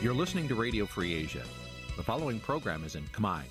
[0.00, 1.42] You're listening to Radio Free Asia.
[1.96, 3.42] The following program is in Khmer.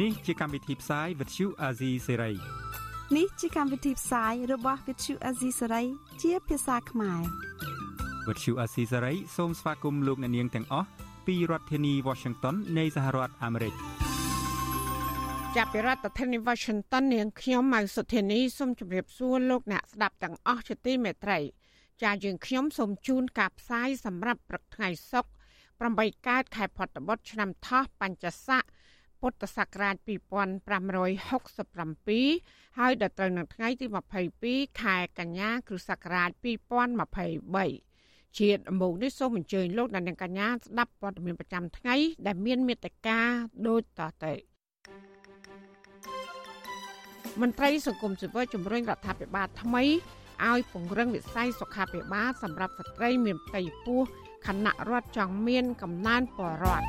[0.00, 2.34] នេះជាកម្មវិធីផ្សាយ Vuthu Azizi Serai
[3.16, 5.86] នេះជាកម្មវិធីផ្សាយរបស់ Vuthu Azizi Serai
[6.22, 6.32] ជា
[8.26, 10.86] ភាសាខ្មែរ Vuthu Azizi Serai សូមស្វាគមន៍លោកអ្នកនាងទាំងអស់
[11.26, 13.74] ពីរដ្ឋធានី Washington នៃសហរដ្ឋអាមេរិក។
[15.56, 21.38] ចាប់ពីរដ្ឋធានី Washington នាងខ្ញុំម៉ៅសុធានីសូមជម្រាបសួរលោកអ្នកស្ដាប់ទាំងអស់ជាទីមេត្រី
[22.02, 28.62] ចាយើងខ្ញុំសូមជូនការផ្សាយសម្រាប់ព្រឹកថ្ងៃសុក្រ8កើតខែផុតបុត្រឆ្នាំថោះបัญចស័ក
[29.20, 33.86] ពុទ្ធសករាជ2567ហើយដល់ត្រូវនៅថ្ងៃទី
[34.32, 37.91] 22ខែកញ្ញាគ្រិស្តសករាជ2023
[38.38, 41.94] ជាដំបូងនេះសូមអញ្ជើញលោកអ្នកកញ្ញាស្ដាប់ព័ត៌មានប្រចាំថ្ងៃ
[42.26, 43.18] ដែលមានមេត្តា
[43.68, 44.32] ដូចតទៅ
[47.40, 49.84] មន្ត្រីសង្គមស៊ីវិលជំរុញរដ្ឋាភិបាលថ្មី
[50.48, 54.02] ឲ្យពង្រឹងវិស័យសុខាភិបាលសម្រាប់ស្ត្រីមានផ្ទៃពោះ
[54.46, 56.86] ខណៈរដ្ឋចង់មានកំណើនបរដ្ឋ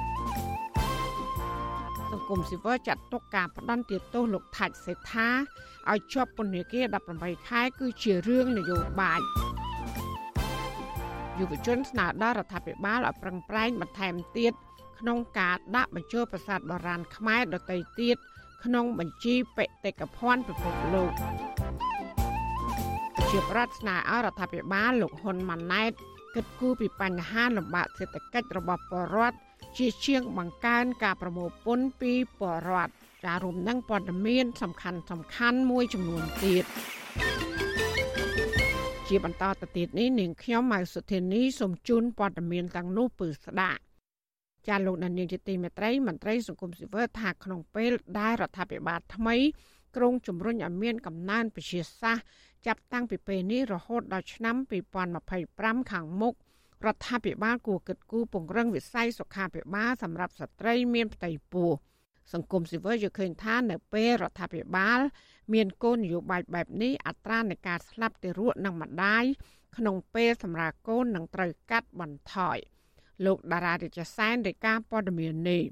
[2.11, 5.29] សង្គមស៊ីវិលចាត់ទុកការផ្ដន់ទាទោសលោកថាច់សេដ្ឋា
[5.91, 6.85] ឲ្យជាប់ពន្ធនាគារ
[7.17, 9.21] 18ខែគឺជារឿងនយោបាយ
[11.39, 14.53] យុវជនស្នើដល់រដ្ឋាភិបាលឲ្យប្រឹងប្រែងបន្ថែមទៀត
[14.99, 18.17] ក្នុងការដាក់បញ្ចូលប្រាសាទបុរាណខ្មែរដទៃទៀត
[18.63, 21.11] ក្នុងបញ្ជីបេតិកភណ្ឌពិភពលោក
[23.31, 25.91] ជាប្រធានាអរដ្ឋាភិបាលលោកហ៊ុនម៉ាណែត
[26.35, 29.37] គិតគូរពីបញ្ហាលំបាកសេដ្ឋកិច្ចរបស់ប្រជាពលរដ្ឋ
[29.77, 32.91] ជាជាងបង្កើនការប្រមូលពន្ធពីប្រជាពលរដ្ឋ
[33.25, 36.65] ចារួមនឹងព័ត៌មានសំខាន់សំខាន់មួយចំនួនទៀត
[39.15, 43.81] ជាបន្តទៅទៀតនេះនាងខ្ញុំម៉ៅសុធានីសូមជូនព័ត៌មានទាំងនោះពឺស្ដាប់
[44.67, 49.35] ចាលោកដានៀងជាទីមេត្រីមន្ត្រីសង្គមស៊ីវិលថាក្នុងពេលដែលរដ្ឋាភិបាលថ្មី
[49.95, 52.17] ក្រុងជំរុញឲ្យមានកំណើនពជាសាស
[52.65, 54.55] ចាប់តាំងពីពេលនេះរហូតដល់ឆ្នាំ
[55.23, 56.33] 2025ខាងមុខ
[56.85, 61.71] រដ្ឋាភិបាលគួរគិតគូរពង្រឹងវិស័យសុខាភិបាលសម្រាប់ស្ត្រីមានផ្ទៃពោះ
[62.33, 64.99] សង្គមស៊ីវិលយល់ឃើញថានៅពេលរដ្ឋាភិបាល
[65.53, 69.23] មានគោលនយោបាយបែបនេះអត្រានៃការស្លាប់ទារកនិងម្ដាយ
[69.77, 72.57] ក្នុងពេលសម្រាប់កូននឹងត្រូវកាត់បន្ថយ។
[73.25, 75.63] លោកតារារាជសែនរាយការណ៍ព័ត៌មាននេះ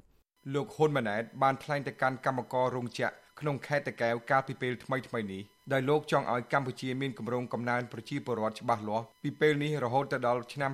[0.54, 5.42] លោកហ៊ុនម៉ាណែតបានថ្លែងទៅកាន់កម្មកររោងចក្រក្នុងខេត្តតាកែវកាលពីពេលថ្មីថ្មីនេះ
[5.72, 10.72] ដោយលោកចង់ឲ្យកម្ពុជាមានគម្រោងកំណើនប្រជាពលរដ្ឋច្បាស់លាស់ពីពេលនេះរហូតដល់ឆ្នាំ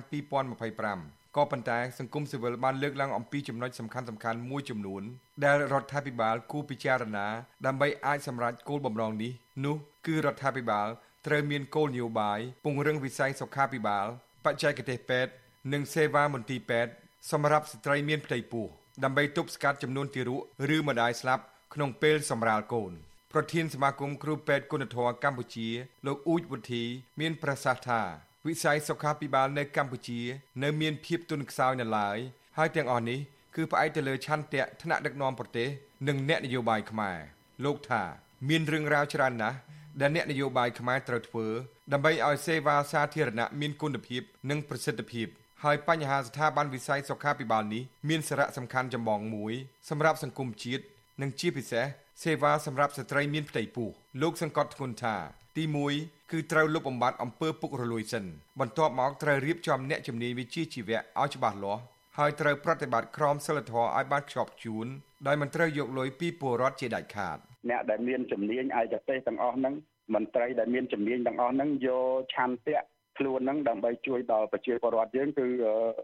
[0.79, 5.03] 2025 ក៏ប៉ុន្តែសង្គមស៊ីវិលបានលើកឡើងអំពីចំណុចសំខាន់សំខាន់មួយចំនួន
[5.43, 7.27] ដែលរដ្ឋាភិបាលគួរពិចារណា
[7.65, 9.31] ដើម្បីអាចសម្រេចគោលបំណងនេះ
[9.65, 9.75] នោះ
[10.05, 10.87] គឺរដ្ឋាភិបាល
[11.27, 14.05] ត្រូវមានគោលនយោបាយពង្រឹងវិស័យសុខាភិបាល
[14.45, 15.31] បច្ចេកទេសពេទ្យ
[15.73, 16.91] និងសេវាមន្ទីរពេទ្យ
[17.31, 18.65] សម្រាប់ស្ត្រីមានផ្ទៃពោះ
[19.03, 20.41] ដើម្បីទប់ស្កាត់ចំនួនទារក
[20.75, 22.91] ឬម្ដាយស្លាប់ក្នុងពេលសម្រាលកូន
[23.33, 25.67] ប្រធានសមាគមគ្រូពេទ្យគុណធម៌កម្ពុជា
[26.05, 26.83] លោកអ៊ូចវុធី
[27.19, 28.01] មានប្រសាសន៍ថា
[28.47, 30.21] វិស័យសុខាភិបាលនៅកម្ពុជា
[30.63, 32.17] នៅមានភាពទន់ខ្សោយនៅឡើយ
[32.57, 33.19] ហើយទាំងអស់នេះ
[33.55, 35.67] គឺផ្អែកទៅលើឆន្ទៈថ្នាក់ដឹកនាំប្រទេស
[36.07, 37.17] និងអ្នកនយោបាយខ្មែរ
[37.65, 38.03] លោកថា
[38.49, 39.57] មានរឿងរ៉ាវច្រើនណាស់
[40.01, 41.47] ដែលអ្នកនយោបាយខ្មែរត្រូវធ្វើ
[41.93, 45.27] ដើម្បីឲ្យសេវាសាធារណៈមានគុណភាពនិងប្រសិទ្ធភាព
[45.63, 49.53] ហើយបញ្ហាស្ថាប័នវិស័យសុខាភិបាលនេះមានសារៈសំខាន់ចម្បងមួយ
[49.89, 50.83] សម្រាប់សង្គមជាតិ
[51.21, 51.85] និងជាពិសេស
[52.23, 53.89] សេវាសម្រាប់ស្ត្រីមានផ្ទៃពោះ
[54.21, 55.15] លោកសង្កត់ធ្ងន់ថា
[55.55, 55.63] ទី
[55.95, 58.25] 1 គឺត្រូវលុបបំបាត់អំពើពុករលួយសិន
[58.59, 61.81] បន្ទាប់មកត្រូវរៀបចំអ្នកជំនាញវិជ្ជាជីវៈឲ្យច្បាស់លាស់
[62.17, 64.87] ហើយត្រូវប្រតិបត្តិក្រមសីលធម៌ឲ្យបានខ្ជាប់ខ្ជួន
[65.27, 67.37] ដោយមិនត្រូវយកលុយពីពលរដ្ឋជាដាច់ខាត
[67.69, 69.73] អ្នកដែលមានជំនាញឯកទេសទាំងអស់ហ្នឹង
[70.15, 72.03] មន្ត្រីដែលមានជំនាញទាំងអស់ហ្នឹងយក
[72.33, 72.79] ឆន្ទៈ
[73.19, 75.47] ខ្លួនហ្នឹងដើម្បីជួយដល់ប្រជាពលរដ្ឋយើងគឺ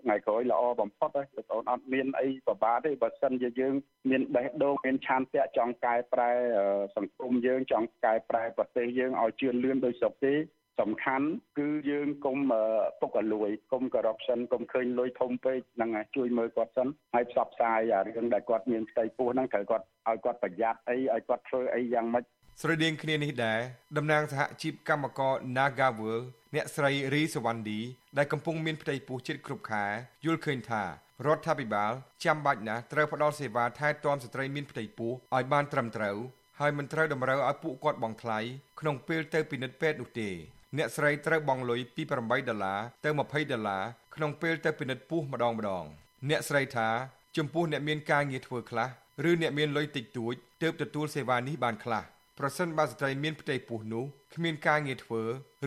[0.03, 3.73] ថ្ងៃក្រោយល្អបំផុតហើយបងប្អូនអត់មានអីប្របាទេបើសិនជាយើង
[4.09, 6.31] មានបេះដូងមានឆន្ទៈចង់កែប្រែ
[6.95, 10.35] សង្គមយើងចង់កែប្រែប្រទេសយើងឲ្យជឿនលឿនដោយស្រុកទេ
[10.81, 11.27] សំខាន់
[11.57, 12.37] គឺយើងកុំ
[12.99, 22.23] ពុករលួយកុំ corruption កុំឃើញលុយធំពេកហ្នឹងជួយមើលគាត់សិនហើយផ្សព្វផ្សាយរឿងដែលគាត់មានផ្ទៃពោះហ្នឹងត្រូវគាត់ឲ្យគាត់ប្រយ័ត្នអីឲ្យគាត់ធ្វើអីយ៉ាងម៉េច
[22.61, 23.59] ស្រដៀងគ្នានេះដែរ
[23.97, 26.21] តំណាងសហជីពកម្មករ Nagawal
[26.55, 27.79] អ្នកស្រីរីសវណ្ឌី
[28.17, 29.85] ដែលកំពុងមានផ្ទៃពោះចិត្តគ្រប់ខែ
[30.25, 30.87] យល់ឃើញថារ
[31.35, 31.91] ដ្ឋាភិបាល
[32.25, 36.17] ចាំបាច់ណាស់ត្រូវផ្ដល់សេវាថែទាំស្ត្រីមានផ្ទៃពោះឲ្យបានត្រឹមត្រូវ
[36.59, 38.39] ហើយមិនត្រូវតម្រូវឲ្យពួកគាត់បង់ថ្លៃ
[38.79, 40.29] ក្នុងពេលទៅពិនិត្យពេទ្យនោះទេ
[40.77, 43.83] អ្នកស្រីត្រូវបង់លុយពី8ដុល្លារទៅ20ដុល្លារ
[44.15, 45.85] ក្នុងពេលទៅពិនិត្យពោះម្ដងម្ដង
[46.29, 46.89] អ្នកស្រីថា
[47.37, 48.89] ចំពោះអ្នកមានការងារធ្វើខ្លះ
[49.29, 52.03] ឬអ្នកមានលុយតិចតួចទើបទទួលសេវានេះបានខ្លះ
[52.39, 54.05] ប្រសិនបើស្ត្រីមានផ្ទៃពោះនោះ
[54.35, 55.21] គ្មានការងារធ្វើ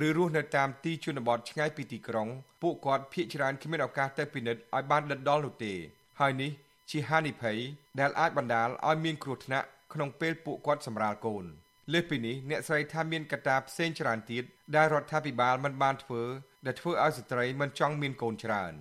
[0.06, 2.28] ឬរស់នៅតាមទីជនបទឆ្ងាយពីទីក្រុង
[2.62, 5.74] ពួកគាត់ភ័យច្រើនគ្មានឱកាសទៅពិនិត្យឲ្យបានដិតដល់នោះទេ
[6.20, 6.50] ហើយនេះ
[6.90, 7.58] ជាហានិភ័យ
[8.00, 11.44] ដែលអាចបណ្ដាលឲ្យមានគ្រោះថ្នាក់ក្នុងពេលពួកគាត់សម្រាលកូន
[11.92, 14.44] លើសពីនេះអ្នកស្រីថាមានកត្តាផ្សេងច្រើនទៀត
[14.76, 16.22] ដែលរដ្ឋាភិបាលមិនបានធ្វើ
[16.66, 18.72] ដែលធ្វើឲ្យស្ត្រីមិនចង់មានកូនច្រើន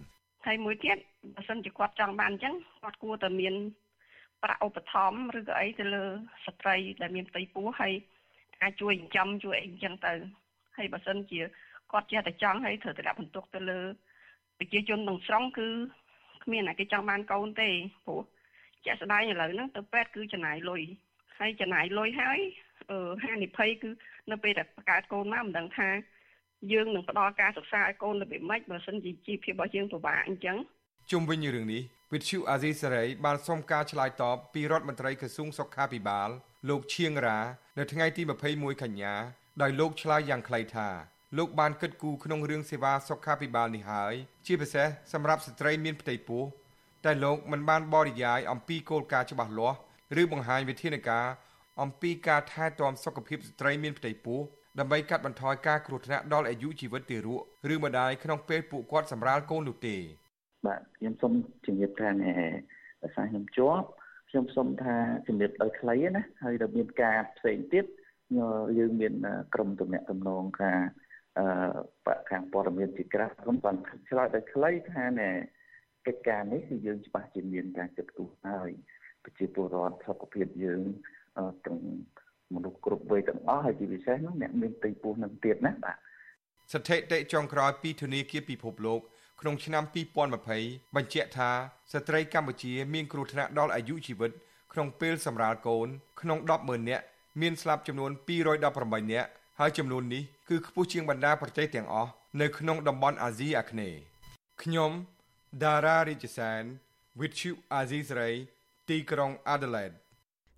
[0.45, 0.97] ហើយមួយទៀត
[1.35, 2.53] បើសិនជាគាត់ចង់បានអញ្ចឹង
[2.83, 3.53] គាត់គួរតែមាន
[4.43, 6.05] ប្រាក់ឧបត្ថម្ភឬក៏អីទៅលើ
[6.45, 7.93] ស្ត្រី ដែលមានផ្ទៃពោះហើយ
[8.61, 10.13] អាចជួយចិញ្ចឹមជួយអីអញ្ចឹងទៅ
[10.77, 11.39] ហើយបើសិនជា
[11.91, 13.79] គាត់ចេះតែចង់ហើយត្រូវតែដាក់បន្ទុកទៅលើ
[14.59, 15.67] ប្រជាជនក្នុងស្រុងគឺ
[16.43, 17.69] គ្មានអ្នកគេចង់បានកូនទេ
[18.05, 18.21] ព្រោះ
[18.85, 20.81] ជាក់ស្ដែងឥឡូវហ្នឹងទៅពេទ្យគឺចំណាយលុយ
[21.39, 22.39] ហើយចំណាយលុយហើយ
[22.91, 23.89] អឺហានិភ័យគឺ
[24.31, 25.89] នៅពេលដែលបង្កើតកូនមកមិនដឹងថា
[26.71, 30.57] យើងនឹងផ្ដល់ការសិក្សាឲ្យកូនរបៀបម៉េចបើសិនជាជីវភាពរបស់យើងពិបាកអញ្ចឹង
[31.11, 31.83] ជុំវិញរឿងនេះ
[32.13, 36.29] វិទ្យុអាស៊ីសេរីបានសុំការឆ្លើយតបពីរដ្ឋមន្ត្រីក្រសួងសុខាភិបាល
[36.69, 37.39] លោកឈៀងរ៉ា
[37.77, 38.21] នៅថ្ងៃទី
[38.51, 39.13] 21កញ្ញា
[39.61, 40.87] ដោយលោកឆ្លើយយ៉ាងខ្លីថា
[41.37, 44.13] លោកបានគិតគូរក្នុងរឿងសេវាសុខាភិបាលនេះហើយ
[44.45, 46.43] ជាពិសេសសម្រាប់ស្ត្រីមានផ្ទៃពោះ
[47.05, 49.77] តែលោកមិនបានបរិយាយអំពីគោលការណ៍ច្បាស់លាស់
[50.21, 51.27] ឬបង្ហាញវិធានការ
[51.81, 54.39] អំពីការថែទាំសុខភាពស្ត្រីមានផ្ទៃពោះ
[54.79, 57.41] ដើម្បីកាត់បន្ថយការគ្រោះថ្នាក់ដល់អាយុជីវិតទារក
[57.73, 59.97] ឬម្ដាយក្នុងពេលពួកគាត់សម្រាលកូននោះទេ
[60.65, 61.33] បាទខ្ញុំសូម
[61.65, 62.33] ជំរាបថាណែ
[63.01, 63.87] ភាសាខ្ញុំជាប់
[64.29, 64.95] ខ្ញុំសូមថា
[65.27, 67.85] ជំរាបដោយខ្លីណាហើយដល់មានការផ្សេងទៀត
[68.77, 69.13] យើងមាន
[69.53, 70.71] ក្រុមតំណាក់តំណងថា
[71.37, 73.75] អឺខាងព័ត៌មានជាក្រាស់ខ្ញុំបាន
[74.09, 75.29] ឆ្លើយដោយខ្លីថាណែ
[76.07, 78.69] កិច្ចការនេះគឺយើងច្បាស់ជាមានការគិតគូរហើយ
[79.23, 80.81] ប្រជាពលរដ្ឋសុខភាពយើង
[81.65, 81.79] ទាំង
[82.55, 85.97] មនុស្សគ្រប់វ័យទាំងអស់ហើយជាពិសេសនោះអ្នកមានទីពោះនឹងទៀតណាបាទ
[86.73, 89.01] ស្ថិតិចុងក្រោយពីធនាគារពិភពលោក
[89.41, 89.83] ក្នុងឆ្នាំ
[90.39, 91.49] 2020បញ្ជាក់ថា
[91.91, 94.31] ស្ត្រីកម្ពុជាមានគ្រោះថ្នាក់ដល់អាយុជីវិត
[94.73, 95.87] ក្នុងពេលសម្រាលកូន
[96.21, 97.03] ក្នុង100000នាក់
[97.41, 98.11] មានស្លាប់ចំនួន
[98.61, 99.29] 218នាក់
[99.59, 102.11] ហើយចំនួននេះគឺខ្ពស់ជាងបណ្ដាប្រទេសទាំងអស់
[102.41, 103.99] នៅក្នុងតំបន់អាស៊ីអាគ្នេយ៍
[104.61, 104.91] ខ្ញុំ
[105.63, 106.63] ដារ៉ារិជសែន
[107.19, 108.35] With you Aziz Ray
[108.89, 109.95] ទីក្រុង Adelaide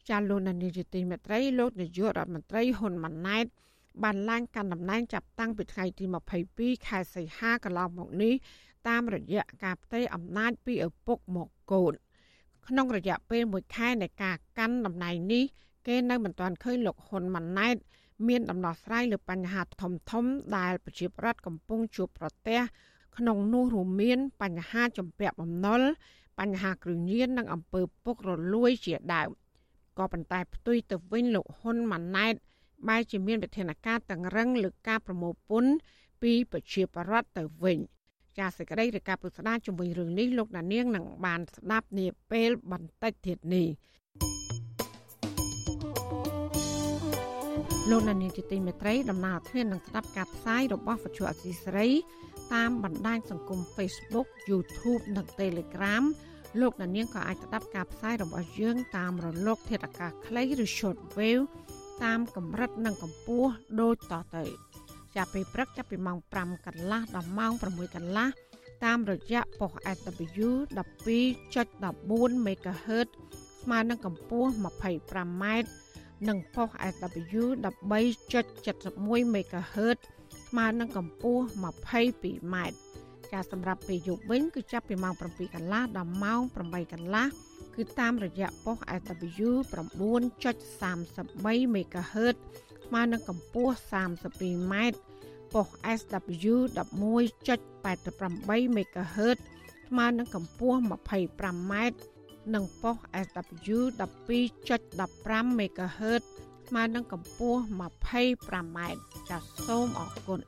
[0.10, 3.46] ចាលោកនាយកទីមេត្រីលោកនាយករដ្ឋមន្ត្រីហ៊ុនម៉ាណែត
[4.04, 6.06] បានឡើងកាន់តំណែងចាប់តាំងពីថ្ងៃទី
[6.46, 8.34] 22ខែសីហាកន្លងមកនេះ
[8.88, 11.94] តាមរយៈការផ្ទេរអំណាចពីឪពុកមកកូន
[12.68, 15.44] ក្នុងរយៈពេល1ខែនៃការកាន់តំណែងនេះ
[15.88, 17.76] គេនៅមិនទាន់ឃើញលោកហ៊ុនម៉ាណែត
[18.28, 20.26] មានដំណោះស្រាយលើបញ្ហាធំធំ
[20.58, 22.60] ដែលប្រជាប្រដ្ឋកំពុងជួបប្រទះ
[23.18, 25.82] ក្នុងនោះរួមមាន បញ្ហាចម្ពាក់បំណុល
[26.40, 29.30] បញ្ហាគ្រឿងញៀននិងអំពើពុករលួយជាដើម
[29.98, 32.34] ក៏ប៉ុន្តែផ្ទុយទៅវិញលោកហ៊ុនម៉ាណែត
[32.88, 35.72] បែរជាមានវិធានការតឹងរឹងលើការប្រមូលពន្ធ
[36.22, 37.78] ពីប្រជាពលរដ្ឋទៅវិញ
[38.40, 43.68] ចាសសេចក្តីរាយការណ៍ពុស្ដាជំវិញរឿងនេះលោកដានៀងនឹងបានស្ដាប់នាពេលបន្តិចទៀតនេះ
[47.92, 51.88] លោកដានៀងជាទីមេត្រីដំណើរធាននឹងស្ដាប់ការផ្សាយរបស់វិទ្យុអសីស្រី
[52.54, 56.04] តាមបណ្ដាញសង្គម Facebook YouTube និង Telegram
[56.60, 61.44] លោកដានៀងក៏អាចស្ដាប់ការផ្សាយរបស់យើងតាមរលក ធាតុអាកាសខ្លីឬ Shortwave
[62.04, 63.52] តាមកម្រិតនិងកម្ពស់
[63.82, 64.69] ដូចតទៅ
[65.16, 68.28] ចាប់ពីព្រឹកចាប់ពីម៉ោង5កន្លះដល់ម៉ោង6កន្លះ
[68.86, 73.08] តាមរយៈប៉ុស SW 12.14 MHz
[73.64, 75.44] ស្មើនឹងកម្ពស់ 25m
[76.28, 79.98] និងប៉ុស SW 13.71 MHz
[80.50, 82.56] ស្មើនឹងកម្ពស់ 22m
[83.32, 87.26] ចាសម្រាប់ពេលយប់វិញគឺចាប់ពីម៉ោង7កន្លះដល់ម៉ោង8កន្លះ
[87.76, 92.36] គឺតាមរយៈប៉ុស SW 9.33 MHz
[92.90, 94.74] ស្មើនឹងកម្ពស់ 32m
[95.54, 95.68] ប៉ុស
[96.00, 99.38] SW 11.88 MHz
[99.90, 101.74] ស្មើនឹងកម្ពស់ 25m
[102.54, 106.22] និងប៉ុស SW 12.15 MHz
[106.68, 108.80] ស្មើនឹងកម្ពស់ 25m
[109.30, 110.40] ចាសសូមអរគុណ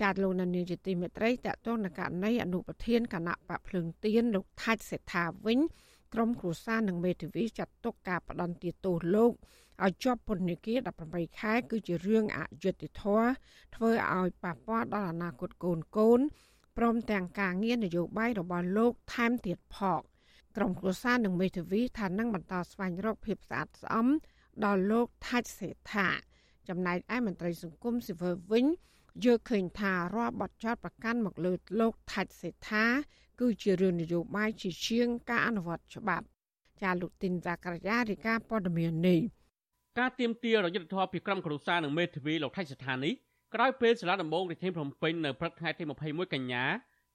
[0.00, 5.58] ចាត់លោកនានីជាទីមេត្រីតកតងនឹងករណីអនុប្រធានគណៈបកភ្លើងទៀនលោកថាច់សេដ្ឋាវិញ
[6.14, 9.32] ក្រុមគ្រួសារនិងមេធាវីចាត់ទុកការផ្ដន់ទាទោសលោក
[9.84, 10.78] ឲ្យជាប់ពន្ធនាគារ
[11.10, 13.26] 18ខែគឺជារឿងអយុត្តិធម៌
[13.74, 16.20] ធ្វើឲ្យប៉ះពាល់ដល់អនាគតកូនកូន
[16.76, 20.00] ព្រមទាំងការងារនយោបាយរបស់លោកថែមទៀតផង
[20.56, 24.06] ក្រុមគ្រួសារនិងមេធាវីថានឹងបន្តស្វែងរកភាពស្អាតស្អំ
[24.64, 26.08] ដល់លោកថាច់សេដ្ឋា
[26.68, 28.66] ចំណែកឯមន្ត្រីសង្គមស៊ីវិលវិញ
[29.24, 32.86] យកឃើញថារាល់បទចោទប្រកាន់មកលើលោកថាច់សេដ្ឋា
[33.40, 36.26] គឺជារឿងនយោបាយជាជាងការអនុវត្តច្បាប់
[36.82, 39.20] ចាលោកទីនសាករយារីកាព័ត៌មាននេះ
[39.98, 43.10] ការទៀមទារយុទ្ធធរពីក្រុមគ្រួសារនិងមេធាវីលោកថៃស្ថានី
[43.54, 46.64] ក្រោយពេលសាលាដំបងរាជធានីភ្នំពេញនៅព្រឹកថ្ងៃទី21កញ្ញា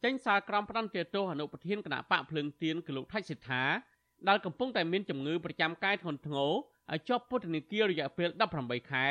[0.03, 3.63] ចេញសារក្រមផ្ដន្ទាទោសអនុប្រធានគណៈបកភ្លើងទៀនគឺលោកថៃសិដ្ឋា
[4.27, 6.49] ដែលកំពុងតែមានជំងឺប្រចាំកាយធ្ងន់ធ្ងរ
[6.91, 9.05] ឲ្យជាប់ពន្ធនាគាររយៈពេល18ខែ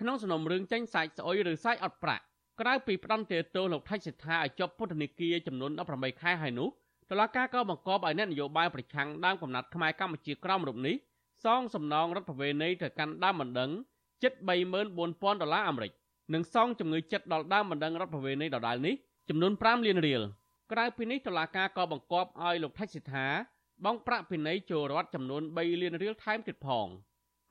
[0.00, 2.24] ក្នុងសំណុំរឿងចាញ់សាច់ស្អុយឬសាច់អត់ប្រាក់
[2.60, 6.68] ក្រៅពីផ្ដន្ទាទោសលោកថៃសិដ្ឋាឲ្យជាប់ពន្ធនាគារចំនួន18ខែហើយនោះ
[7.10, 10.96] តុលាការក៏បង្គាប់ឲ្យអ្នកនយោបាយប្រឆាំងដើមកំណត់ខ្មែរកម្ពុជាក្រមរូបនេះ
[11.44, 13.70] សងសំណងរដ្ឋប្រវេណីទៅកាន់ដើមបណ្ដឹង
[14.22, 14.32] ជិត
[14.82, 15.92] 34000ដុល្លារអាមេរិក
[16.34, 18.94] និងសងជំងឺចិត្តដល់ដើមបណ្ដឹងរដ្ឋប្រវេណីដដែលនេះ
[19.28, 20.22] ចំនួន5លានរៀល
[20.72, 23.26] ក្រៅពីនេះតុលាការក៏បង្គាប់ឲ្យលោកថៃសិដ្ឋា
[23.84, 26.86] បង់ប្រាក់ពិន័យចូលរដ្ឋចំនួន3លានរៀលថែមទៀតផង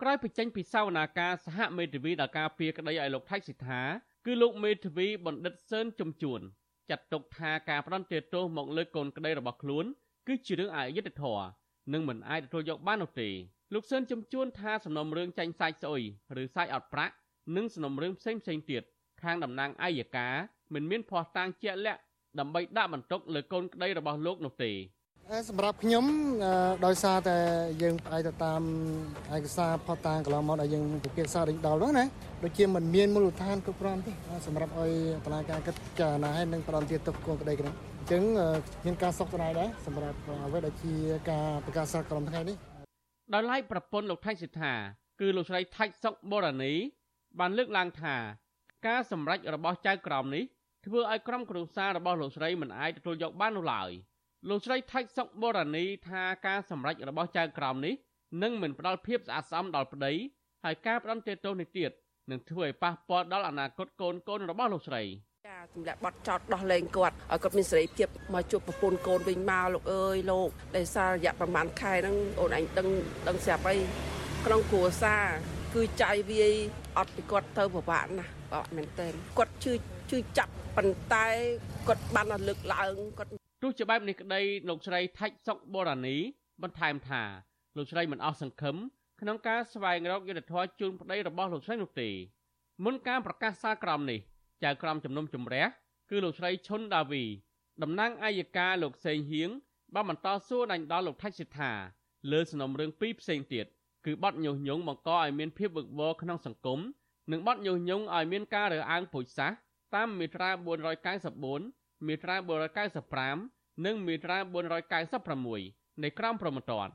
[0.01, 3.81] ក្រោយពីចេញពីសវនាការសហមេធាវីដល់ការពីក្តីឲ្យលោកថៃសិដ្ឋា
[4.25, 6.41] គឺលោកមេធាវីបណ្ឌិតសឿនជំជួន
[6.89, 9.85] ចាត់ទុកថាការផ្ដន្ទាទោសមកលើកូនក្តីរបស់ខ្លួន
[10.27, 11.45] គឺជារឿងអយុត្តិធម៌
[11.93, 13.29] និងមិនអាចទទួលយកបាននោះទេ
[13.73, 16.03] លោកសឿនជំជួនថាសំណុំរឿងចាញ់សាច់ស្អុយ
[16.41, 17.13] ឬសាច់អត់ប្រាក់
[17.55, 18.83] និងសំណុំរឿងផ្សេងផ្សេងទៀត
[19.21, 20.35] ខាងតំណាងអัยការ
[20.73, 22.01] មិនមានភ័ស្តុតាងជាក់លាក់
[22.39, 24.71] ដើម្បីដាក់បន្ទុកលើកូនក្តីរបស់លោកនោះទេ
[25.49, 26.05] សម្រាប់ខ្ញុំ
[26.85, 27.37] ដោយសារតែ
[27.81, 28.61] យើងផ្អែកទៅតាម
[29.35, 32.05] ឯកសារផុសតាងកន្លងមកដែលយើងពិភាក្សាដេញដោលហ្នឹងណា
[32.43, 34.11] ដូចជាមិនមានមូលដ្ឋានគ្រប់គ្រាន់ទេ
[34.47, 34.91] សម្រាប់ឲ្យ
[35.25, 38.23] តឡាការគិតចារណាឲ្យនឹងប្រំទៀតទុកគោលក្តីគ្នាអញ្ចឹង
[38.85, 40.93] មានការសោកស្ដាយដែរសម្រាប់អ្វីដែលជា
[41.31, 42.57] ការប្រកាសសារក្រុមថ្ងៃនេះ
[43.33, 44.73] ដោយឡែកប្រពន្ធលោកថៃសិដ្ឋា
[45.21, 46.73] គឺលោកស្រីថាច់សុកបូរ៉ានី
[47.39, 48.15] បានលើកឡើងថា
[48.87, 50.43] ការសម្រេចរបស់ចៅក្រមនេះ
[50.85, 53.91] ធ្វើឲ្យក្រុមគ្រួសាររបស់លោកស្រីមិនអាចទទួលយកបាននោះឡើយ។
[54.49, 57.93] លោកស្រីថាច់សុកបូរ៉ានីថាការសម្រេចរបស់ចៅក្រមនេះ
[58.43, 60.13] នឹងមិនផ្ដល់ភាពស្អាតស្អំដល់ប្តី
[60.65, 61.91] ហើយការផ្ដន់ទោសនេះទៀត
[62.31, 65.03] នឹងធ្វើឲ្យប៉ះពាល់ដល់អនាគតកូនកូនរបស់លោកស្រី
[65.49, 72.87] ការទម្លាក់បត់ចោតដោះលែងគាត់ឲ្យគាត់មានសេរីភាពមកជួបប្រពន្ធកូនវិញមកលោកអើយលោកដែលសាររយៈប្រហែលខែហ្នឹងអូនឯងដឹង
[73.27, 73.75] ដឹងស្រាប់អី
[74.45, 75.25] ក្នុងគ្រួសារ
[75.73, 76.53] គឺចាយវាយ
[76.97, 79.73] អត់ពីគាត់ទៅពិបាកណាស់ពិបាកមែនទែនគាត់ជឿ
[80.11, 81.27] ជឿចាប់ប៉ុន្តែ
[81.87, 86.17] គាត់បានលើកឡើងគាត់ ទោះជាបែបនេះក្តីលោកស្រីថាច់សុកបូរ៉ានី
[86.61, 87.23] បន្ថែមថា
[87.77, 88.75] លោកស្រីមិនអស់សង្ឃឹម
[89.21, 92.09] ក្នុងការស្វែងរកយុទ្ធធម៌ជូនប្តីរបស់លោកស្រីនោះទេ
[92.83, 94.19] មុនការប្រកាសសាលក្រមនេះ
[94.63, 95.65] ចៅក្រមជំនុំជម្រះ
[96.09, 97.23] គឺលោកស្រីឈុនដាវី
[97.83, 99.49] តំណាងអัยការលោកសេងហៀង
[99.93, 101.71] បានបន្តសួរដាញ់ដល់លោកថៃសិដ្ឋា
[102.31, 103.65] លើសំណុំរឿងពីរផ្សេងទៀត
[104.05, 106.79] គឺបទញុះញង់បង្កឲ្យមានភាពវឹកវរក្នុងសង្គម
[107.31, 109.57] និងបទញុះញង់ឲ្យមានការរើសអើងពូជសាសន៍
[109.95, 110.49] តាមមាត្រា
[111.43, 113.54] 494មាត្រា495
[113.85, 114.37] និងមាត្រា
[115.19, 116.93] 496នៃក្រមព្រហ្មទណ្ឌ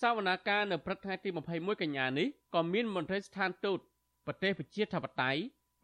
[0.00, 3.78] សវនាការនៅព្រឹកថ្ងៃទី21កញ្ញានេះក៏មានមន្ត្រីស្ថានទូត
[4.26, 5.40] ប្រទេសប្រជាធិបតេយ្យ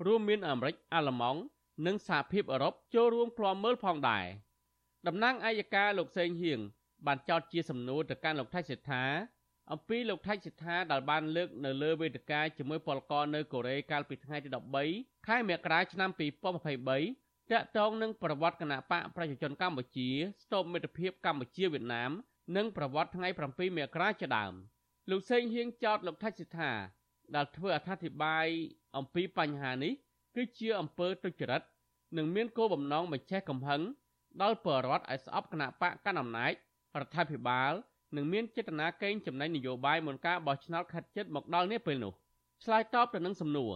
[0.07, 1.41] រួមមានអាមេរិកអាល្លឺម៉ង់
[1.87, 4.27] និងសហភាពអឺរ៉ុបចូលរួមក្លំមើលផងដែរ
[5.07, 6.61] តំណាងអัยការលោកសេងហៀង
[7.07, 9.05] បានចោទជាសំណួរទៅកាន់លោកថៃសិដ្ឋា
[9.73, 14.49] អំពីលោកថៃសិដ្ឋាដែលបានលើកនៅលើវេទិកាជាមួយពលករនៅកូរ៉េកាលពីថ្ងៃទី
[14.89, 20.09] 13ខែមករាឆ្នាំ2023 តកតងនឹងប្រវត្តិគណៈបកប្រជាជនកម្ពុជា
[20.43, 22.11] ស្តុបមិត្តភាពកម្ពុជាវៀតណាម
[22.57, 24.53] និងប្រវត្តិថ្ងៃ7មករាជាដើម
[25.11, 26.73] លោកសេងហៀងចោតលោកថាច់សិដ្ឋា
[27.35, 28.47] ដែលធ្វើអត្ថាធិប្បាយ
[28.97, 29.93] អំពីបញ្ហានេះ
[30.37, 31.63] គឺជាអំពើទុច្ចរិត
[32.17, 33.83] និងមានគោលបំណងបញ្ឆេះកំហឹង
[34.43, 36.53] ដល់ប្រជារដ្ឋឲ្យស្អប់គណៈបកកណ្ដាលអំណាច
[37.01, 37.73] រដ្ឋាភិបាល
[38.17, 42.13] និងមានចេតនាកេងចំណេញនយោបាយមុនការបោះឆ្នោតខិតជិតមកដល់នេះពេលនោះ
[42.65, 43.73] ឆ្លើយតបទៅនឹងសំណួរ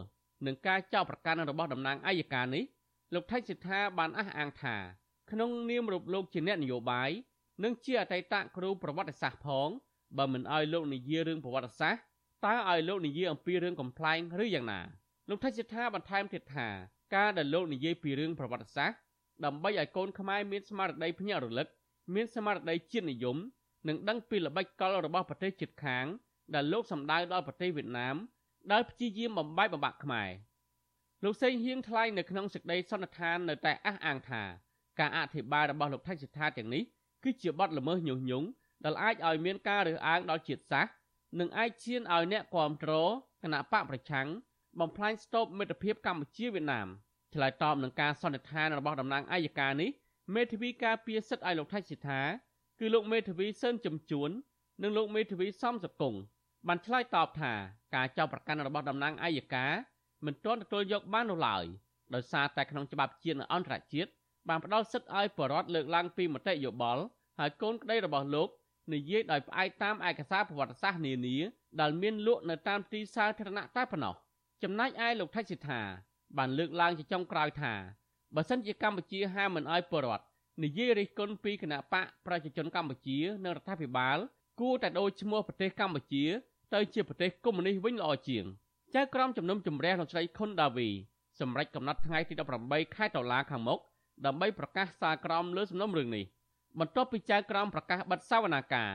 [0.47, 2.65] នឹងការចោទប្រកាន់របស់តំណាងអัยការនេះ
[3.15, 4.77] លោកថៃសិដ្ឋាបានអះអាងថា
[5.31, 7.11] ក្នុងនាមរូបលោកជាអ្នកនយោបាយ
[7.65, 9.69] និងជាអតីតគ្រូប្រវត្តិសាស្ត្រផង
[10.19, 12.03] បើមិនអោយលោកនិយាយរឿងប្រវត្តិសាស្ត្រ
[12.47, 14.81] តើឲ្យលោកនិយាយអំពីរឿងកំ pl ែងឬយ៉ាងណា
[15.29, 16.69] លោកថៃសិដ្ឋាបន្ថែមទៀតថា
[17.15, 18.99] ការដែលលោកនិយាយពីរឿងប្រវត្តិសាស្ត្រ
[19.45, 21.69] ដើម្បីឲ្យកូនខ្មែរមានស្មារតីភ្ញាក់រលឹក
[22.15, 23.37] មានស្មារតីជាតិនិយម
[23.89, 26.07] និងដឹងពីល្បិចកលរបស់ប្រទេសជិតខាង
[26.55, 28.17] ដែលលោកសម្ដៅដល់ប្រទេសវៀតណាម
[28.73, 30.29] ដែលព្យាយាមបំបែកបំបាក់ខ្មែរ
[31.25, 34.43] លោកសេងហៀងថ្លែងនៅក្នុងសេចក្តីសន្និដ្ឋាននៅតែអះអាងថា
[34.99, 36.83] ការអធិប្បាយរបស់លោកថៃសិដ្ឋាទាំងនេះ
[37.25, 38.47] គឺជាបទល្មើសញុះញង់
[38.85, 40.93] ដែលអាចឲ្យមានការរើសអើងដល់ជាតិសាសន៍
[41.39, 43.11] និងអាចឈានឲ្យអ្នកគ្រប់គ្រង
[43.43, 44.29] គណៈបកប្រឆាំង
[44.81, 46.89] បំផ្លាញស្ទប់មិត្តភាពកម្ពុជាវៀតណាម
[47.35, 49.91] ឆ្លើយតបនឹងការសន្និដ្ឋានរបស់តំណាងអัยការនេះ
[50.35, 52.21] មេធាវីការពារសិទ្ធិឲ្យលោកថៃសិដ្ឋា
[52.81, 54.31] គឺលោកមេធាវីសឿនចំជួន
[54.83, 56.15] និងលោកមេធាវីសំសកុង
[56.69, 57.53] បានឆ្លើយតបថា
[57.95, 59.73] ការចោទប្រកាន់របស់តំណាងអัยការ
[60.27, 61.65] មិនទាន់ទទួលយកបាននោះឡើយ
[62.15, 64.11] ដោយសារតែក្នុងច្បាប់ជាតិនិងអន្តរជាតិ
[64.49, 67.03] បានផ្ដល់សិទ្ធិឲ្យបរដ្ឋលើកឡើងពីមតិយោបល់
[67.39, 68.49] ហើយកូនក្តីរបស់លោក
[68.95, 71.37] និយាយដោយផ្អែកតាមឯកសារប្រវត្តិសាស្ត្រនានា
[71.81, 74.15] ដែលមានលក់នៅតាមទីសាធារណៈតែប៉ុណ្ណោះ
[74.63, 75.81] ចំណែកឯលោកថៃសិដ្ឋា
[76.39, 77.75] បានលើកឡើងជាចុងក្រោយថា
[78.35, 80.25] បើសិនជាកម្ពុជាហាមមិនឲ្យបរដ្ឋ
[80.63, 84.19] និយាយរិះគន់ពីគណៈបកប្រជាជនកម្ពុជានិងរដ្ឋាភិបាល
[84.61, 86.25] គួរតែដូរឈ្មោះប្រទេសកម្ពុជា
[86.75, 88.45] ទៅជាប្រទេសកុម្មុយនីសវិញល្អជាង។
[88.97, 90.89] ចៅក្រមជំនុំជម្រះលោកស្រីខុនដាវី
[91.41, 92.35] សម្រាប់កំណត់ថ្ងៃទី
[92.65, 93.81] 18ខែតុលាខាងមុខ
[94.27, 96.25] ដើម្បីប្រកាសសារក្រមលើសំណុំរឿងនេះ
[96.79, 98.91] បន្ទាប់ពីចៅក្រមប្រកាសបិទសវនាការ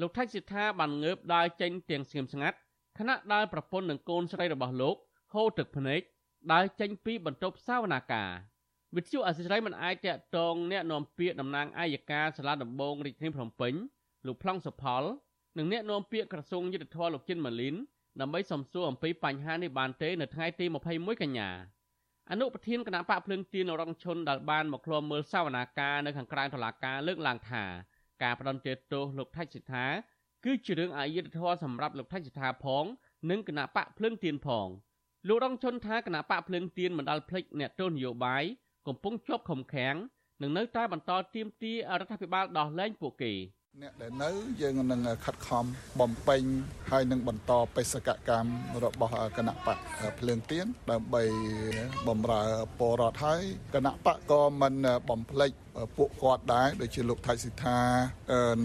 [0.00, 2.56] លោកថៃសិដ្ឋាបានងើបដើរចេញទាំងស្ងៀមស្ងាត់
[2.98, 4.96] ខណៈដើរប្រពន្ធនឹងកូនស្រីរបស់លោក
[5.34, 6.00] ហូរទឹកភ្នែក
[6.52, 8.24] ដើរចេញពីបន្ទប់សាវនាកា
[8.96, 13.74] វិទ្យុអសិរ័យមិនអាចតាក់ទងអ្នកនាំពាក្យតំណាងអាយកាសាលាដំបងរាជធានីភ្នំពេញ
[14.26, 15.02] លោកប្លង់សុផល
[15.58, 17.76] និងអ្នកនាំពាក្យក្រសួងយុទ្ធភ័ពលោកជិនម៉ាលីន
[18.20, 21.50] ដើម្បីសំសួរអំពីបញ្ហានេះបានទេនៅថ្ងៃទី21កញ្ញា
[22.30, 27.64] អនុប្រធានគណៈបកភ្លើងទៀនរងឈុនដែលបានមកឃ្លាំមើលសវនាការនៅខាងក្រៅតុលាការលើកឡើងថា
[28.22, 29.86] ការផ្ដន្ទាទោសលោកថៃសិដ្ឋា
[30.44, 32.84] គឺជារឿងអយុត្តិធម៌សម្រាប់លោកថៃសិដ្ឋាផង
[33.30, 34.68] និងគណៈបកភ្លើងទៀនផង
[35.28, 38.44] លោករងឈុនថាគណៈបកភ្លើងទៀនមិនដាល់ភ្លេចអ្នកទោសនយោបាយ
[38.86, 39.96] កំពុងជាប់ខំខាំង
[40.42, 43.32] និងនៅតែបន្តទាមទាររដ្ឋាភិបាលដោះលែងពួកគេ។
[43.82, 44.30] អ្នកដែលនៅ
[44.60, 45.64] យើងនឹងខិតខំ
[46.00, 46.42] បំពេញ
[46.90, 49.78] ហើយនឹងបន្តបេសកកម្មរបស់គណៈបក
[50.18, 51.22] ភ្លើងទៀនដើម្បី
[52.08, 52.42] បំរើ
[52.78, 53.42] ពលរដ្ឋហើយ
[53.74, 54.74] គណៈបកក៏មិន
[55.08, 55.50] បំភ្លេច
[55.96, 57.78] ពួកគាត់ដែរដូចជាលោកថៃសិដ្ឋា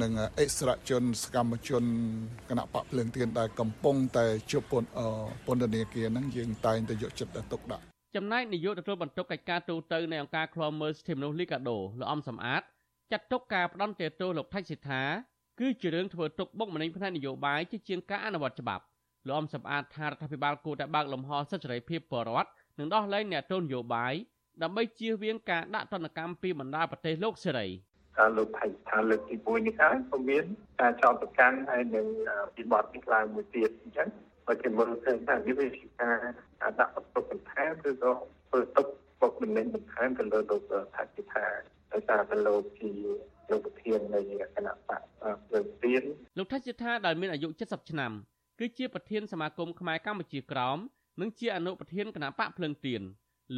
[0.01, 1.83] និងអិសរាជជនសកម្មជន
[2.49, 4.63] គណៈបកភ្លើងទៀនដែលកំពុងតែជួប
[5.45, 7.83] ពន្ធនាគារហ្នឹងយើងតែងតែយកចិត្តទុកដាក់
[8.15, 12.63] ចំណែកនាយកទទួលបន្ទុកកិច្ចការទូតទៅនៃអង្គការឃ្លាំមើលសិទ្ធិមនុស្សលីកាដូលោកអំសំអាត
[13.11, 15.01] ចាត់ទុកការផ្ដន់ទោសលោកថៃសិដ្ឋា
[15.59, 18.83] គឺជារឿងធ្វើទុកបុកម្នេញផ្នែកនយោបាយជាជាងការអនុវត្តច្បាប់
[19.27, 24.13] លោកអំសំអាតថារដ្ឋាភិបាលគួរតែបើកលំហសិទ្ធិសេរីភាពបរិវត្តនិងដោះលែងអ្នកទោសនយោបាយ
[24.63, 27.67] ដើម្បីជៀសវាងការដាក់ទណ្ឌកម្មពីបណ្ដាប្រទេសលោកសេរី
[28.17, 30.43] ការលោកថៃថាលើកទី1នេះហើយក៏មាន
[30.81, 32.05] ការចោទប្រកាន់ហើយនឹង
[32.55, 34.07] ពីបទនេះឡើងមួយទៀតអញ្ចឹង
[34.45, 36.17] បើជាមើលឃើញថាវាជាការ
[36.79, 38.11] ដាក់បន្ទុកបន្ថែមឬក៏
[38.47, 38.87] ធ្វើទុក
[39.21, 40.61] បុកម្នេញបន្ថែមទៅលើលោក
[40.95, 41.03] ថៃ
[41.33, 41.45] ថា
[41.93, 42.91] ដោយសារតែលោកជា
[43.51, 44.19] លោកប្រធាននៃ
[44.55, 45.01] គណៈបក
[45.47, 46.03] ភ្លើងទៀន
[46.37, 48.11] លោកថៃសិដ្ឋាដែលមានអាយុ70ឆ្នាំ
[48.59, 50.77] គឺជាប្រធានសមាគមខ្មែរកម្ពុជាក្រោម
[51.21, 53.01] និងជាអនុប្រធានគណៈបកភ្លើងទៀន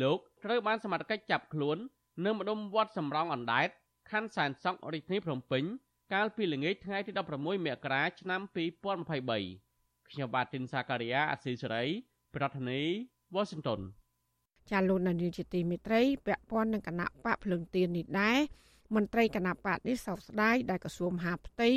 [0.01, 1.77] លោកត្រូវបានសមត្ថកិច្ចចាប់ខ្លួន
[2.25, 3.69] នៅម្ដុំវត្តសំរងអណ្ដែត
[4.11, 5.63] ខណ្ឌសែនសុករាជធានីភ្នំពេញ
[6.13, 11.83] កាលពីល្ងាចថ្ងៃទី16មករាឆ្នាំ2023ខ្ញុំបាទទីនសាការីយ៉ាអស៊ីសេរី
[12.35, 13.81] ប្រធានាធិបតី Washington
[14.71, 18.39] ចាលោកនានីជាទីមេត្រីពាក់ព័ន្ធនឹងគណៈបកភ្លឹងទៀននេះដែរ
[18.95, 21.69] មន្ត្រីគណៈបកនេះសោកស្ដាយដែលក្រសួងមហាផ្ទៃ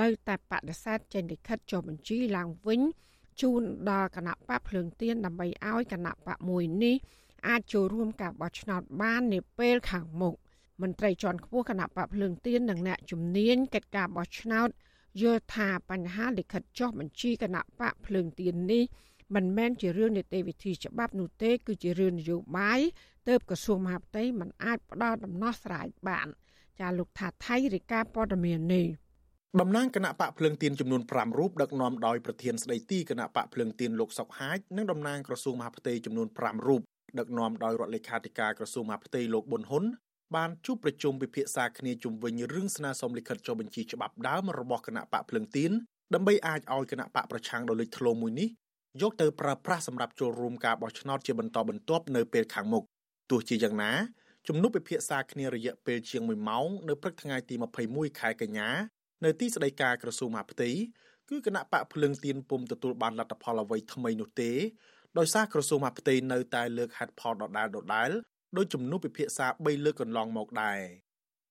[0.00, 2.80] នៅតែបដិសេធចេញលិខិតចុះបញ្ជីឡើងវិញ
[3.40, 6.96] ជូនដល់គណៈបកភ្លើងទៀនដើម្បីឲ្យគណៈបកមួយនេះ
[7.48, 10.34] អាចចូលរួមការបោះឆ្នោតបាននាពេលខាងមុខ
[10.82, 14.68] មន្ត្រីជាន់ខ្ពស់គណៈបកភ្លើងទៀននិងអ្នកជំនាញកិច្ចការបោះឆ្នោត
[15.22, 18.84] យល់ថាបញ្ហាលិខិតចុះបញ្ជីគណៈបកភ្លើងទៀននេះ
[19.34, 22.80] មិនមែនជារឿងនីតិវិធីច្បាប់នោះទេ គឺជារឿងនយោបាយ
[23.28, 26.28] ទៅក្រសួងមហាផ្ទៃមិនអាចផ្ដល់ដំណោះស្រាយបាន
[26.80, 28.86] ចាលោកថាថៃរាយការណ៍ព័ត៌មាននេះ
[29.60, 36.82] តំណាងគណៈបកភ្លើងទៀនចំនួន5រូបដឹកនាំដោយប្រធានស្ដីទីគណៈបកភ្លើងទៀនលោកសុកហាជនិងតំណាងក្រសួងមហាផ្ទៃចំនួន5រូប
[37.18, 39.84] ដឹកនាំដោយរដ្ឋលេខាធិការក្រសួងមហាផ្ទៃលោកប៊ុនហ៊ុន
[40.36, 45.70] បានជួបប្រជុំពិភាក្សាគ្នាជុំវិញរឿងស្នើសុំលិខិតចុះបញ្ជីច្បាប់ដើមរបស់គណៈបកភ្លើងទៀន
[46.14, 48.48] ដើម្បីអាចឲ្យគណៈបកប្រឆាំងដ៏លេចធ្លោមួយនេះ
[49.00, 52.84] យកទៅប្រើប្រាស់សម្រាប់ចូលរួមការបោះឆ្នោតជាបន្តបន្ទាប់នៅពេលខាងមុខ
[53.30, 53.92] ទោះជាយ៉ាងណា
[54.48, 57.54] ជំនុំពិភាក្សាគ្នារយៈពេលជាង1ម៉ោងនៅព្រឹកថ្ងៃទី
[57.88, 58.70] 21ខែកញ្ញា
[59.24, 60.70] នៅទីស្តីការក្រសួងមហាផ្ទៃ
[61.28, 64.52] គឺគណៈបកភ្លឹងទៀនពុំទទួលបានលទ្ធផលអ្វីថ្មីនោះទេ
[65.18, 68.10] ដោយសារក្រសួងមហាផ្ទៃនៅតែលើកហេតុផលដដែលដដែល
[68.56, 70.80] ដោយជំនុំពិភាក្សា3លើកកន្លងមកដែរ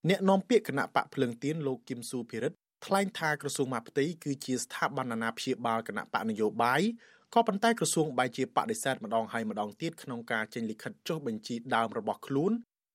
[0.10, 6.82] អ្នកនាំពាក្យគណៈបកភ្លឹងទៀនលោកគឹមស៊ូភិរិទ្ធថ្លែងថាក្រសួងមហាផ្ទៃគឺជាស្ថាប័នអាណាព្យាបាលគណៈបកនយោបាយ
[7.36, 12.52] ក៏ប៉ុន្តែក្រសួងបែរជាបដិសេធម្ដងហើយម្ដងទៀតក្នុងការចេញលិខិតចុះបញ្ជីដើមរបស់ខ្លួន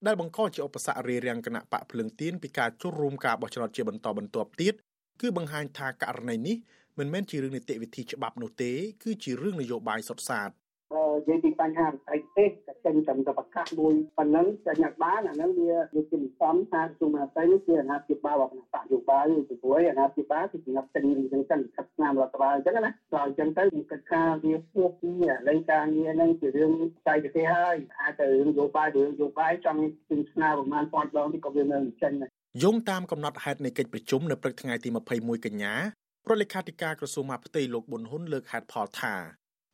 [0.07, 4.75] ដែលបង្កជាឧបសគ្គរារាំងគណៈបកភ្លឹងទៀនពីការចូលរួមការបោះឆ្នោតជាបន្តបន្ទាប់ទៀត
[5.20, 6.57] គឺបង្ហាញថាករណីនេះ
[6.99, 8.72] មិនមែនជារឿងនីតិវិធីច្បាប់នោះទេ
[9.03, 10.51] គឺជារឿងនយោបាយសុទ្ធសាធ
[10.94, 25.11] និយាយពីបញ្ហាបច្ចេកទេសតែចេញតាមទៅប្រកាសមួយប៉ុណ្ណឹងចេញអត់បានអាហ្នឹងវាវាជាមិនសមថាជួមអាតៃនេះជាអាណាព្យាបាលរបស់គណៈបកយោបាយពីព្រោះអាណាព្យាបាលគឺសម្រាប់ទិញអញ្ចឹងចឹងខិតស្នាមរដ្ឋបាលអញ្ចឹងណាដល់អញ្ចឹងទៅវាគិតថាវាពោះពី
[25.49, 32.31] លេងការងារហ្នឹងជារឿងបច្ចេកទេសហើយអាចទៅរឿងយោបាយរឿងយោបាយចង់ទិញស្នាប្រហែលពាន់ដងទីក៏វានៅចេញដែរ
[32.62, 35.81] យោងតាមកំណត់ហេតុនៃកិច្ចប្រជុំនៅព្រឹកថ្ងៃទី21កញ្ញារ
[36.29, 39.14] ដ្ឋលេខាធិការក្រសួងមហាផ្ទៃលោកប៊ុនហ៊ុនលើកហេតុផលថា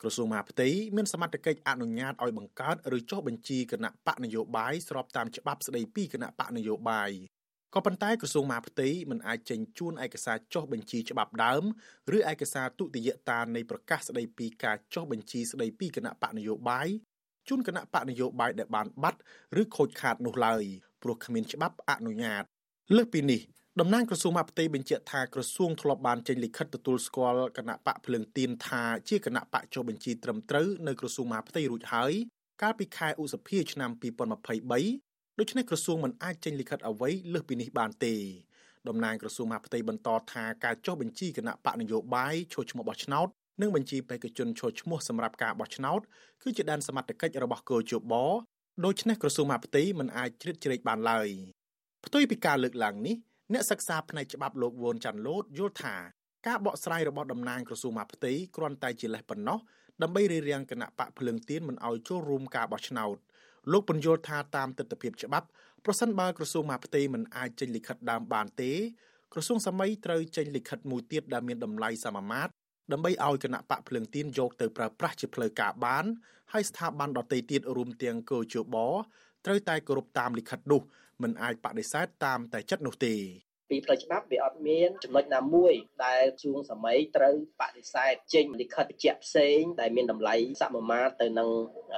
[0.02, 7.10] ក្រសួងមហាផ្ទៃមានសមត្ថកិច្ចអនុញ្ញាតឲ្យបង្កើតឬចុះបញ្ជីគណៈបកនយោបាយស្របតាមច្បាប់ស្តីពីគណៈបកនយោបាយ
[7.74, 11.62] ក៏ប៉ុន្តែក្រសួងមហាផ្ទៃមិនអាចចេញជូនឯកសារចុះបញ្ជីច្បាប់ដើម
[12.14, 16.88] ឬឯកសារទុតិយតានៃប្រកាសស្តីពីការចុះបញ្ជីស្តីពីគណៈបកនយោបាយ
[17.48, 19.20] ជូនគណៈបកនយោបាយដែលបានបាត់
[19.60, 20.62] ឬខូចខាតនោះឡើយ
[21.02, 22.44] ព្រោះគ្មានច្បាប់អនុញ្ញាត
[22.96, 23.40] លើសពីនេះ
[23.80, 32.12] តំណាងក្រសួងមហាផ្ទៃបញ្ជាក់ថាក្រសួងធ្លាប់បានចេញលិខិតទទួលស្គាល់គណៈបកភ្លើងទៀនថាជាគណៈបកចុះបញ្ជីត្រឹមត្រូវនៅក្រសួងមហាផ្ទៃរួចហើយ
[32.62, 33.90] កាលពីខែឧសភាឆ្នាំ
[34.60, 38.14] 2023ដូច្នេះក្រសួងមិនអាចចេញលិខិតអ្វីលើសពីនេះបានទេ
[38.88, 43.28] តំណាងក្រសួងមហាផ្ទៃបន្តថាការចុះបញ្ជីគណៈបកនយោបាយឈរឈ្មោះបោះឆ្នោត
[43.60, 46.00] និងបញ្ជីបេក្ខជនឈរឈ្មោះសម្រាប់ការបោះឆ្នោត
[46.42, 48.14] គឺជាដែនសមត្ថកិច្ចរបស់គោជប
[48.84, 51.28] ដូច្នេះក្រសួងមហាផ្ទៃមិនអាចជ្រៀតជ្រែកបានឡើយ
[52.04, 53.16] ផ្ទុយពីការលើកឡើងនេះ
[53.52, 55.96] អ្នកសិក្សាផ្នែកច្បាប់លោកវ៉ុនចាន់ឡូតយល់ថា
[56.46, 59.58] ការបកស្រាយរបស់តំណាងក្រសួងមហាផ្ទៃគ្រាន់តែជាលេសប៉ុណ្ណោះ
[60.02, 63.16] ដើម្បីរារាំងគណៈបកភ្លើងទៀនមិនឲ្យចូលរួមការបោះឆ្នោត
[63.72, 65.46] លោកបញ្យល់ថាតាមទស្សនវិជ្ជាច្បាប់
[65.84, 68.72] ប្រសិនបើក្រសួងមហាផ្ទៃមិនអាចចេញលិខិតដើមបានទេ
[69.32, 72.52] ក្រសួងសម័យត្រូវចេញលិខិតមួយទៀតដែលមានតម្លៃសមាមាត្រ
[72.92, 76.04] ដើម្បីឲ្យគណៈបកភ្លើងទៀនយកទៅប្រើប្រាស់ជាផ្លូវការបាន
[76.52, 78.76] ហើយស្ថាប័នដទៃទៀតរួមទាំងកោជប
[79.46, 80.82] ត្រូវតែគោរពតាមលិខិតនោះ
[81.22, 83.14] មិនអាចបដិសេធតាមតែចិត្តនោះទេ
[83.72, 85.74] ពីផ្លូវច្បាប់វាអត់មានចំណុចណាមួយ
[86.06, 91.50] ដែលជួងសម័យត្រូវបដិសេធចេញលិខិតបញ្ជាក់ផ្សេងដែលមានតម្លៃសមមាត្រទៅនឹង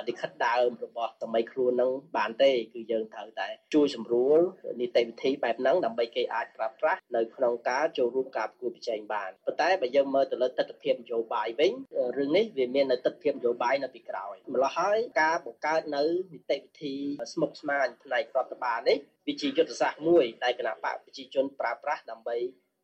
[0.08, 4.38] លិខិតដើមរបស់សម័យខ្លួននឹងបានទេគឺយើងត្រូវតែជួយសម្រួល
[4.80, 11.72] នីតិវិធីបែបហ្នឹងដើម្បីគេអាចប្រើប្រាស់នៅក្នុងការចូលរួមការប្រគួតប្រជែងបានប៉ុន្តែបើយើងមើលទៅលើទស្សនវិជ្ជានយោបាយវិញ
[12.18, 16.94] រឿងនេះវាមាននៅទស្សនវិជ្ជានយោបាយនៅពីក្រោយម្ល៉េះហើយការបង្កើតនៅនីតិវិធី
[17.32, 22.36] ស្មុគស្មាញផ្នែករដ្ឋបាលនេះវាជាយុទ្ធសាស្ត្រមួយដែលគណៈបកប្រជាជនប្រើប្រាស់ដើម្បី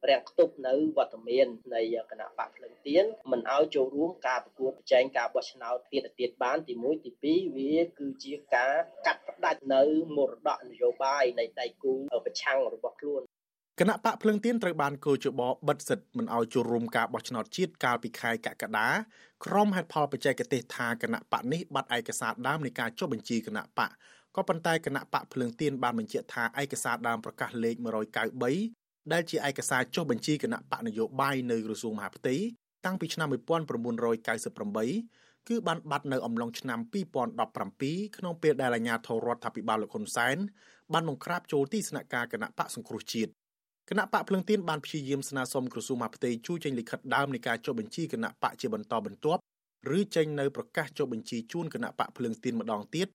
[0.09, 8.74] រាំងខ្ទប់នៅវត្តមាននៃគណៈបកភ្លឹងទៀនមិនឲ្យចូលរួមការប្រកួតប្រជែងការបោះឆ្នោតទៀតទៀតបានទី1ទី2វាគឺជាការ
[9.07, 9.83] កាត់ផ្ដាច់នៅ
[10.16, 11.92] មរតកនយោបាយនៃដៃគូ
[12.26, 13.22] ប្រឆាំងរបស់ខ្លួន
[13.81, 18.88] គណៈបកភ្លឹងទៀនត្រូវបានកោជបបិទសិទ្ធិមិនឲ្យចូលរួមការបោះឆ្នោតជាតិកាលពីខែកក្កដា
[19.44, 23.90] ក្រុមហេតុផលបច្ចេកទេសថាគណៈបកនេះបាត់ឯកសារដើមនៃការចុះបញ្ជីគណៈបក
[24.36, 27.76] ក៏ប៉ុន្តែគណៈបកភ្លើងទៀនបានបញ្ជាក់ថាឯកសារដើមប្រកាសលេខ
[28.44, 32.36] 193ដែលជាឯកសារចុះបញ្ជីគណៈបកនយោបាយនៅក្រសួងមហាផ្ទៃ
[32.84, 36.80] តាំងពីឆ្នាំ1998គឺបានបាត់នៅអំឡុងឆ្នាំ
[37.48, 40.36] 2017ក្នុងពេលដែលអាជ្ញាធររដ្ឋាភិបាលលោកហ៊ុនសែន
[40.92, 43.30] បានបង្ក្រាបចូលទីស្នាក់ការគណៈបកសង្គ្រោះជាតិ
[43.90, 49.40] គណៈបកភ្លឹងទៀនបានព្យាយាមស្នើសុំក្រសួងមហាផ្ទៃជួយចេញលិខិតដើមនៃការចុះបញ្ជីគណៈបកជាបន្តបន្ទាប់
[49.98, 53.08] ឬចេញនៅប្រកាសចុះបញ្ជីជូនគណៈបកភ្លឹងទៀនម្ដងទៀត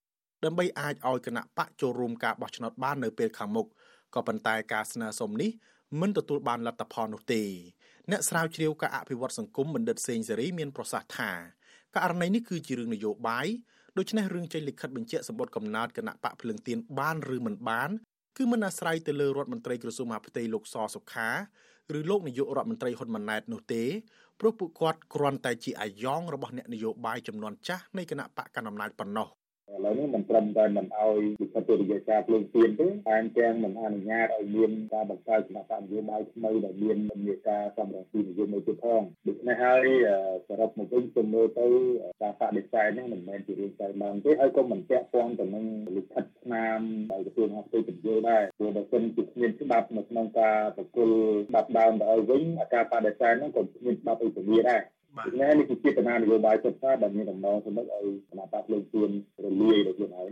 [0.43, 3.67] ដើម្បីអាចឲ្យគណៈបកចូលរួមការបោះឆ្នោតបាននៅពេលខាងមុខ
[4.15, 5.51] ក៏ប៉ុន្តែការស្នើសុំនេះ
[6.01, 7.43] មិនទទួលបានលទ្ធផលនោះទេ
[8.11, 11.31] អ្នកស្រាវជ្រាវការអភិវឌ្ឍសង្គមបណ្ឌិតសេងសេរីមានប្រសាសន៍ថា
[11.95, 13.47] ករណីនេះគឺជារឿងនយោបាយ
[13.97, 17.89] ដូច្នេះរឿងចេញលិខិតបញ្ជាក់សម្បត្តិកំណត់គណៈបកភ្លើងទៀនបានឬមិនបាន
[18.37, 21.29] គឺមិនអាស្រ័យទៅលើរដ្ឋមន្ត្រីក្រសួងមហាផ្ទៃលោកសសុខា
[21.97, 23.83] ឬលោកនាយករដ្ឋមន្ត្រីហ៊ុនម៉ាណែតនោះទេ
[24.39, 29.27] ព្រោះពួកគាត់គ្រាន់តែជាអាយ៉ងរបស់អ្នកនយោបាយចំនួនចាស់នៃគណៈបកកណ្ដាលអំណាចប៉ុណ្ណោះ
[29.73, 36.97] ឥឡូវនេះមិនត្រឹមតែមិនអោយវិបត្តិរយៈការភ្លើងទៀនទេតែទាំងមិនអនុញ្ញាតឲ្យមានការបង្កើតគណៈបកនយោបាយថ្មីដែលមាន
[37.27, 39.85] មេការសម្រាប់ពីនយោបាយទៀតផងដូច្នេះហើយ
[40.47, 41.67] សរុបមកវិញទៅមើលទៅ
[42.21, 46.79] ការបដិសេធនេះមិនមែនជារឿងតែឡើងទេហើយក៏មិនពាក់ព័ន្ធទៅនឹងលិខិតស្នាម
[47.11, 51.17] ដែលក្រសួងអភិវឌ្ឍពន្យល់ដែរព្រោះបើសិនជាគ្មានច្បាប់នៅក្នុងការប្រគល់
[51.49, 52.41] ច្បាប់ដើមទៅឲ្យវិញ
[52.73, 54.81] ការបដិសេធហ្នឹងក៏គ្មានច្បាប់អីពន្យាដែរ
[55.17, 59.09] ដូច្នេះនេះជាចេតនានយោបាយសុទ្ធសាធដែលមានដំណងសម្រាប់ឲ្យគណៈបកភ្លើងទៀន
[59.43, 60.27] រលាយដោយខ្លួនឯង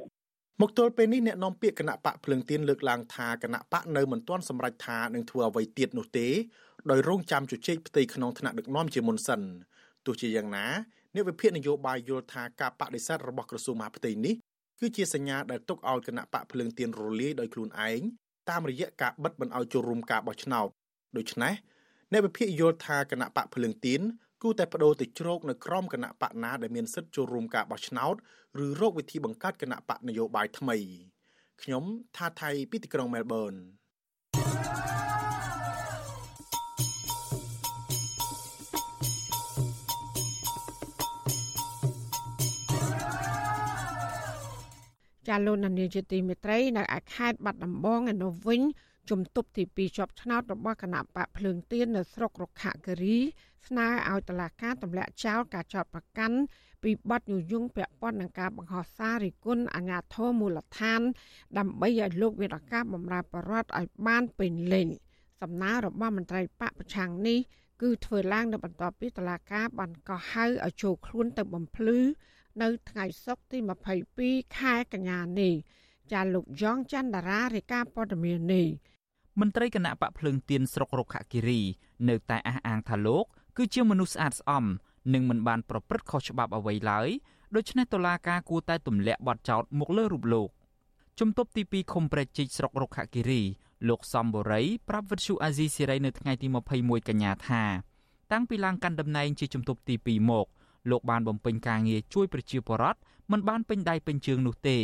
[0.61, 6.27] មកទល់ពេលនេះអ្នកនាំពាក្យគណៈបកភ្លើងទៀនលើកឡើងថាគណៈបកនៅមិនទាន់សម្រេចថានឹងធ្វើអ្វីទៀតនោះទេ
[6.91, 9.41] ដោយរងចាំជជែកផ្ទៃក្នុងថ្នាក់ដឹកនាំជាមុនសិន
[10.05, 10.65] ទោះជាយ៉ាងណា
[11.15, 14.35] អ្នកវិភាគនយោបាយយល់ថាការបដិសេធរបស់ក្រសួងមហាផ្ទៃនេះ
[14.79, 18.01] គឺជាសញ្ញាដែលទុកឲ្យគណៈបកភ្លើងទៀនរលាយដោយខ្លួនឯង
[18.49, 20.67] តាមរយៈការបិទមិនឲ្យចូលរួមការបោះឆ្នោត
[21.17, 21.53] ដូច្នេះ
[22.11, 24.01] អ្នកវិភាគយល់ថាគណៈបកភ្លើងទៀន
[24.43, 28.15] គួរតែបដូរទៅជ្រោកនៅក្រមគណៈបកណាដែលមានសិទ្ធិចូលរួមការបោះឆ្នោត
[28.65, 30.77] ឬរកវិធីបង្កើតគណៈបកនយោបាយថ្មី
[31.62, 31.84] ខ្ញុំ
[32.17, 33.53] ថាថៃពីទីក្រុងមែលប៊ន
[45.27, 48.62] ចាលោកនានីជាទីមេត្រីនៅឯខេត្តបាត់ដំបងឯនោះវិញ
[49.10, 53.19] ជំទប់ទី2ជាប់ឆ្នោតរបស់គណៈបកភ្លើងទៀននៅស្រុករុក្ខគិរី
[53.67, 56.38] ស្នើឲ្យតុលាការទម្លាក់ចោលការចោទប្រកាន់
[56.84, 61.02] ពីបទញុះញង់ពាក់ព័ន្ធនឹងការបង្ហោះសាររិគុណអាញាធរមូលដ្ឋាន
[61.58, 64.88] ដើម្បីឲ្យលោកវិរកាបម្រើបរដ្ឋឲ្យបានពេញលេញ
[65.41, 67.39] សំណើរបស់មន្ត្រីបកប្រឆាំងនេះ
[67.82, 71.99] គឺធ្វើឡើងនៅបន្ទាប់ពីតុលាការបានកោះហៅឲ្យចូលខ្លួនទៅបំភ្លឺ
[72.62, 73.58] នៅថ្ងៃសុក្រទី
[74.10, 75.54] 22ខែកញ្ញានេះ
[76.12, 78.67] ចាលោកយ៉ងច័ន្ទតារារាយការណ៍ព័ត៌មាននេះ
[79.39, 81.62] មន្ត្រីគណៈបកភ្លើងទៀនស្រុករុក្ខគិរី
[82.10, 83.26] នៅតែអះអាងថាលោក
[83.57, 84.65] គឺជាមនុស្សស្អាតស្អំ
[85.13, 87.07] និងមិនបានប្រព្រឹត្តខុសច្បាប់អ្វីឡើយ
[87.55, 90.49] ដូច្នេះតុលាការគួរតែទម្លាក់បទចោទមកលើរូបលោក
[91.19, 93.41] ជំទប់ទី2ឃុំព្រែកជីកស្រុករុក្ខគិរី
[93.89, 97.63] លោកសំបូរីប្រាប់វិទ្យុអាស៊ីសេរីនៅថ្ងៃទី21កញ្ញាថា
[98.31, 100.45] តាំងពីឡើងកាន់តំណែងជាជំទប់ទី2មក
[100.91, 102.99] លោកបានបំពេញការងារជួយប្រជាពលរដ្ឋ
[103.31, 104.77] មិនបានពេញដៃពេញជើងនោះទេ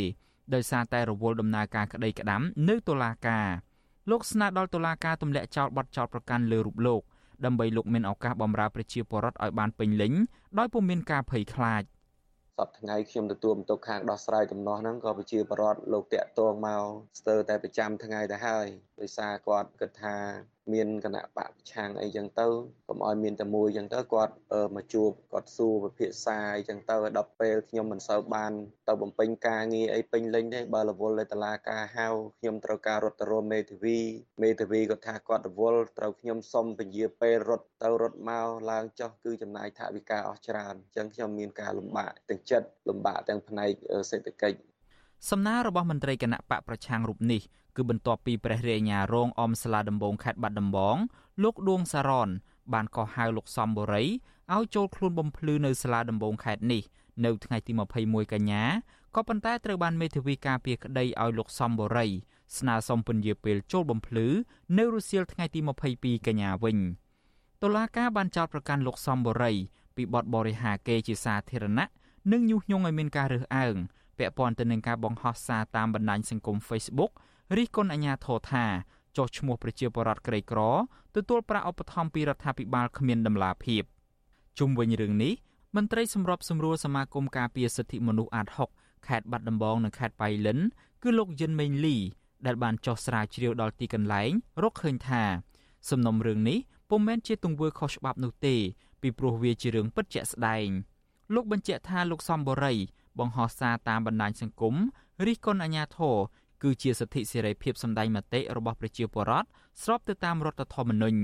[0.54, 3.46] ដោយសារតែរវល់ដំណើរការក្តីក្តាំនៅតុលាការ
[4.10, 7.02] លោកស្នើដល់តុលាការទម្លាក់ចោលបទចោទប្រកាន់លើរូបលោក
[7.46, 10.12] ដើម្បីលោកមានឱកាសបម្រើប្រជាពលរដ្ឋឲ្យបានពេញលេញ
[10.58, 11.84] ដោយពុំមានការភ័យខ្លាច។
[12.58, 16.82] សប្តាហ៍ថ្ងៃខ្ញុំទទួលបន្ទុកខាងដោះស្រាយដំណោះហ្នឹងក៏ប្រជាពលរដ្ឋលោកតាក់ទងមក
[17.18, 18.66] ស្ទើរតែប្រចាំថ្ងៃទៅហើយ
[19.00, 20.16] ដោយសារគាត់គិតថា
[20.72, 22.46] មានគណៈបកប្រឆាំងអីចឹងទៅ
[22.88, 24.34] កុំឲ្យមានតែមួយចឹងទៅគាត់
[24.76, 28.52] មកជួបគាត់សួរពិភាក្សាអីចឹងទៅដល់ពេលខ្ញុំមិនសូវបាន
[28.88, 32.08] ទៅបំពេញការងារអីពេញលេញទេបើរវល់ទៅតឡាការហៅ
[32.38, 33.98] ខ្ញុំត្រូវការរត់ទៅរមមេធាវី
[34.42, 43.70] មេធាវីគាត់ថាគាត់រវល់ត្រូវខ្ញុំសុំពញាពេលរត់ទៅរត់មកឡើងចុះគឺចំណាយថវិកាអស់ច្រើនអញ្ចឹងខ្ញុំមានការលំបាកទាំងចិត្តលំបាកទាំងផ្នែក
[44.10, 44.69] សេដ្ឋកិច្ច
[45.28, 47.42] សំណើរបស់មន្ត្រីគណៈបកប្រឆាំងរូបនេះ
[47.76, 50.96] គឺបន្ទាប់ពីព្រះរាជអាជ្ញារងអមសាលាដំបងខេត្តបាត់ដំបង
[51.42, 52.28] លោកដួងសារ៉ន
[52.72, 54.04] បានកោះហៅលោកសំបុរី
[54.54, 56.82] ឲ្យចូលខ្លួនបំភ្លឺនៅសាលាដំបងខេត្តនេះ
[57.24, 58.64] នៅថ្ងៃទី21កញ្ញា
[59.16, 62.06] ក៏ប៉ុន្តែត្រូវបានមេធាវីការពារក្តីឲ្យលោកសំបុរី
[62.58, 64.26] ស្នើសុំពន្យាពេលចូលបំភ្លឺ
[64.78, 65.60] នៅរសៀលថ្ងៃទី
[65.94, 66.78] 22កញ្ញាវិញ
[67.62, 69.52] តុលាការបានចោទប្រកាន់លោកសំបុរី
[69.96, 71.86] ពីបទបរិហាកេរជាសាធារណៈ
[72.32, 73.76] និងញុះញង់ឲ្យមានការរើសអើង
[74.18, 77.12] ពាក់ព័ន្ធទៅនឹងការបង្ហោះសារតាមបណ្ដាញសង្គម Facebook
[77.56, 78.64] រិះគន់អាជ្ញាធរថា
[79.16, 80.60] ចុះឈ្មោះប្រជាពលរដ្ឋក្រីក្រ
[81.16, 83.82] ទទួលប្រាក់ឧបត្ថម្ភពីរដ្ឋាភិបាលគ្មានដំណាភាព
[84.58, 85.32] ជុំវិញរឿងនេះ
[85.76, 88.46] មន្ត្រីសម្របសម្រួលសមាគមការពារសិទ្ធិមនុស្សអាត
[88.78, 90.58] 6ខេត្តបាត់ដំបងនិងខេត្តបៃលិន
[91.02, 91.96] គឺលោកយិនមេងលី
[92.46, 94.30] ដែលបានចុះស្រាវជ្រាវដល់ទីកន្លែង
[94.62, 95.22] រកឃើញថា
[95.90, 96.58] សំណុំរឿងនេះ
[96.90, 98.56] ពុំមែនជាទង្វើខុសច្បាប់នោះទេ
[99.02, 100.68] ពីព្រោះវាជារឿងពិតជាក់ស្ដែង
[101.34, 102.74] លោកបញ្ជាក់ថាលោកសំបូរី
[103.18, 104.74] បង្ហោះសារតាមបណ្ដាញសង្គម
[105.26, 106.16] រិះគន់អាញាធរ
[106.62, 109.48] គឺជាសិទ្ធិសេរីភាពសម្ដែងមតិរបស់ប្រជាពលរដ្ឋ
[109.82, 111.20] ស្របទៅតាមរដ្ឋធម្មនុញ្ញ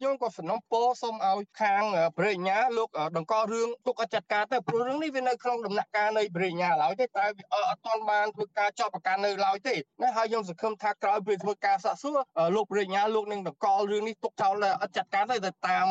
[0.00, 1.82] ខ្ញុំក៏សំណូមពរសូមឲ្យខាង
[2.16, 12.18] ព្រះអញ្ញាលោកដង្កល់រឿងទុកអចាត់ការទៅព្រោះរឿងនេះវានៅក្នុងដំណាក់កាលនៃព្រះអញ្ញាឡើយទេតែវាអត់ទាន់បានធ្វើការចោទប្រកាន់នៅឡើយទេណាហើយខ្ញុំសង្ឃឹមថាក្រោយពេលធ្វើការសាកសួរ
[12.56, 15.86] លោកព្រះអញ្ញាលោកនឹងដង្កល់រឿងនេះទុកចោលអចាត់ការទៅទៅតាម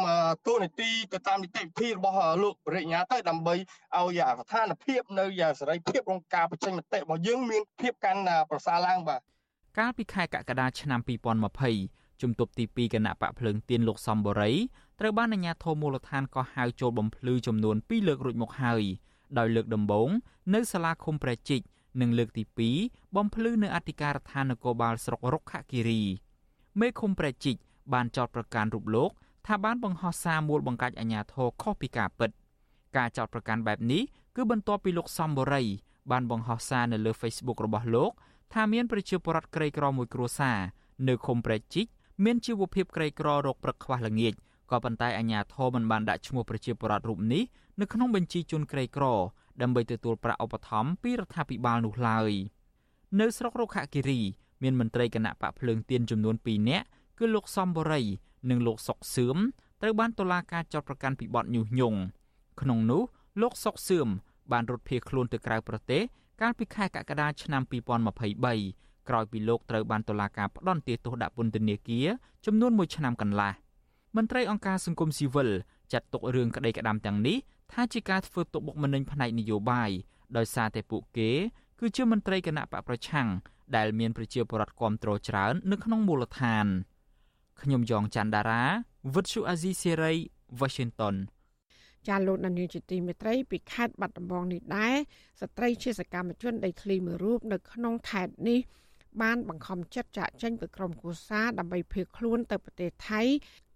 [0.48, 5.26] ទូនីតិទៅតាមនីតិវិធីរបស់លោកព្រះអញ្ញាទៅដើម្បីឲ្យស្ថានភាពនៅ
[5.60, 9.22] សេរីភាពក្នុងការបញ្ចេញមតិរបស់យើងមានភាពកាន់ប្រសើរឡើងបាទ
[9.80, 14.52] កាលពីខែកក្កដាឆ្នាំ2020 ជំទប់ទី2គណៈបកភ្លើងទៀនលោកសំបូរី
[15.00, 18.84] ត្រូវបានអាជ្ញាធរមូលដ្ឋានកោះហៅចូលបំភ្លឺចំនួន2លើករួចមកហើយ
[19.38, 20.10] ដោយលើកដំបូង
[20.54, 21.62] នៅសាលាឃុំព្រះជីក
[22.02, 22.44] និងលើកទី
[22.80, 26.02] 2បំភ្លឺនៅអធិការដ្ឋាននគរបាលស្រុករុក្ខគិរី
[26.80, 27.56] មេឃុំព្រះជីក
[27.94, 29.12] បានចោទប្រកាន់រូបលោក
[29.46, 32.30] ថាបានបង្ហោះសារមួលបង្កាច់អាជ្ញាធរខុសពីការពិត
[32.98, 34.04] ការចោទប្រកាន់បែបនេះ
[34.36, 35.64] គឺបន្ទាប់ពីលោកសំបូរី
[36.12, 38.12] បានបង្ហោះសារនៅលើ Facebook របស់លោក
[38.54, 40.58] ថាមានប្រជាពលរដ្ឋក្រីក្រមួយគ្រួសារ
[41.08, 41.88] នៅឃុំព្រះជីក
[42.24, 44.34] មានជីវភាពក្រីក្ររកព្រឹកខ្វះល្ងាច
[44.72, 47.44] ក៏ប៉ុន្តែអាជ្ញាធរមិនបានដាក់ឈ្មោះប្រជាពលរដ្ឋរូបនេះ
[47.80, 49.06] នៅក្នុងបញ្ជីជនក្រីក្រ
[49.62, 52.32] ដើម្បីទទួលប្រាក់ឧបត្ថម្ភពីរដ្ឋាភិបាលនោះឡើយ
[53.20, 54.20] នៅស្រុករុក្ខគិរី
[54.64, 56.86] មានមន្ត្រីគណៈបកភ្លើងទៀនចំនួន2នាក់
[57.20, 58.02] គឺលោកសំបរី
[58.50, 59.38] និងលោកសុកសឿម
[59.82, 62.00] ត្រូវបានតុលាការចោទប្រកាន់ពីបទញុះញង់
[62.62, 63.04] ក្នុងនោះ
[63.42, 64.08] លោកសុកសឿម
[64.52, 66.02] បានរត់ភៀសខ្លួនទៅក្រៅប្រទេស
[66.42, 72.08] កាលពីខែកក្កដាឆ្នាំ2023 ក្រោយពីលោកត្រូវបានតុលាការផ្ដន្ទាទោសដាក់ពន្ធនាគារ
[72.46, 73.52] ចំនួន1ឆ្នាំកន្លះ
[74.16, 75.50] មន្ត្រីអង្គការសង្គមស៊ីវិល
[75.94, 77.38] ចាត់ទុករឿងក្តីក្តាំទាំងនេះ
[77.74, 79.92] ថាជាការធ្វើទុកបុកម្នេញផ្នែកនយោបាយ
[80.38, 81.32] ដោយសារតែពួកគេ
[81.80, 83.28] គឺជាមន្ត្រីគណៈបកប្រឆាំង
[83.76, 86.66] ដែលមានប្រជាពលរដ្ឋគ្រប់គ្រងច្រើន នៅក្នុងមូលដ្ឋាន
[87.62, 88.64] ខ្ញុំយ៉ងច័ន្ទដារា
[89.16, 90.14] វិទ្យុអាស៊ីសេរី
[90.60, 91.16] Washington
[92.08, 94.96] ចាលោកនានីជាទីមេត្រីពីខេត្តបាត់ដំបងនេះដែរ
[95.42, 98.60] ស្ត្រីជាសកម្មជនដីធ្លីមួយរូបនៅក្នុងខេត្តនេះ
[99.22, 103.22] បានបង្ខំចិត្តចាក់ចេញពីក្រមគូសាដើម្បីភៀសខ្លួនទៅប្រទេសថៃ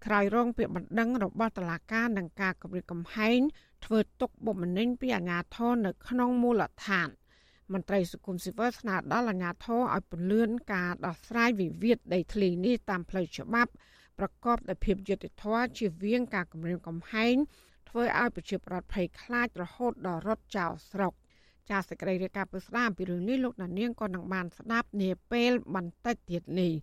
[0.06, 3.40] ក្រោយរងពាក្យបណ្ដឹងរបស់តុលាការនឹងការគម្រាមកំហែង
[3.86, 7.10] ធ្វើទុកបុកម្នេញពីអាជ្ញាធរនៅក្នុងមូលដ្ឋាន
[7.74, 13.72] មន្ត្រីសង្គមស៊ីវិលស្នើដល់អាជ្ញាធរឲ្យពន្លឿនការដោះស្រាយវិវាទដីធ្លីនេះតាមផ្លូវច្បាប់
[14.20, 17.36] ប្រកបដោយភាពយុត្តិធម៌ជៀសវាងការគម្រាមកំហែង
[17.90, 21.14] ធ្វើឲ្យប្រជាប្រដ្ឋភ័យខ្លាចរហូតដល់រត់ចោលស្រុក
[21.70, 26.74] ចាសសេចក្តីរាយការណ៍ពីស្ដាមពីរឿងនេះលោកដានៀងក៏នឹងបានស្ដាប់នាពេលបន្តិចទៀតនេះ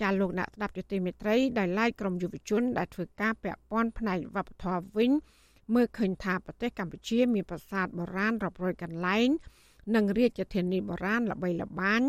[0.00, 5.10] ចាលោកអ្នកស្ដាប់យុតិមេត្រីដែលឡាយក្រុមយុវជនដែលធ្វើការពាក់ព័ន្ធផ្នែកវប្បធម៌វិញ
[5.74, 9.28] មើលឃើញថាប្រទេសកម្ពុជាមានប្រាសាទបុរាណរាប់រយកន្លែង
[9.94, 12.02] និងរាជធានីបុរាណល្បីល្បាញ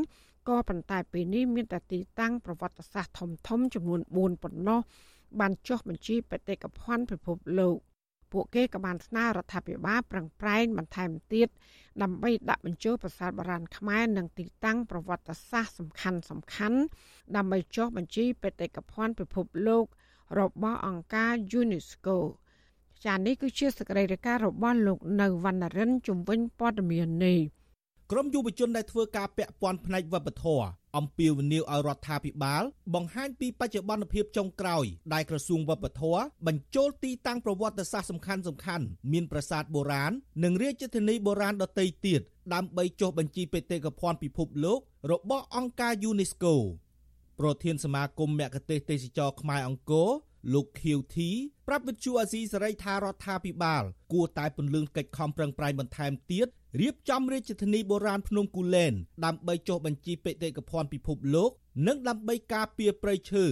[0.48, 4.80] ក៏ប៉ុន្តែពេលនេះមានតែទីតាំងប្រវត្តិសាស្ត្រធំធំចំនួន4ប៉ុណ្ណោះ
[5.40, 7.76] បានចុះបញ្ជីបេតិកភណ្ឌពិភពលោក
[8.32, 11.48] ពួកគេក៏បានស្នើរដ្ឋាភិបាលប្រឹងប្រែងបន្ថែមទៀត
[12.02, 16.80] ដើម្បីដាក់បញ្ចូលប្រាសាទបុរាណខ្មែរនិងទីតាំងប្រវត្តិសាស្ត្រសំខាន់សំខាន់
[17.36, 19.86] ដើម្បីចុះបញ្ជីបេតិកភណ្ឌពិភពលោក
[20.40, 22.18] របស់អង្គការ UNESCO
[23.06, 27.40] ចានេះគឺជាសកម្មភាពរបស់លោកនៅវណ្ណរិនជំវិញព័ត៌មាននេះ
[28.12, 30.66] ក្រមយុវជនដែលធ្វើការពាក់ព័ន្ធផ្នែកវប្បធម៌
[30.98, 32.64] អំពាវនាវឲ្យរដ្ឋាភិបាល
[32.96, 40.12] បង្ហាញពីបច្ចុប្បន្នភាពចុងក្រោយដែលក្រសួងវប្បធម៌បញ្ចូលទីតាំងប្រវត្តិសាស្ត្រសំខាន់សំខាន់មានប្រាសាទបុរាណ
[40.44, 42.22] និងរាជធានីបុរាណដទៃទៀត
[42.54, 44.80] ដើម្បីចុះបញ្ជីបេតិកភណ្ឌពិភពលោក
[45.12, 46.54] របស់អង្គការ UNESCO
[47.40, 50.10] ប្រធានសមាគមមគ្គុទ្ទេសក៍ទេសចរខ្មែរអង្គរ
[50.54, 51.30] លោកខៀវធី
[51.68, 53.84] ប្រាប់វិទ្យុអាស៊ីសេរីថារដ្ឋាភិបាល
[54.14, 56.48] គួរតែពន្លឿនកិច្ចខំប្រឹងប្រែងបន្ថែមទៀត
[56.82, 58.94] រៀបចំរាជធានីបុរាណភ្នំគូលែន
[59.26, 61.52] ដើម្បីចុះបញ្ជីបេតិកភណ្ឌពិភពលោក
[61.88, 63.46] និងដើម្បីការពារព្រៃឈើ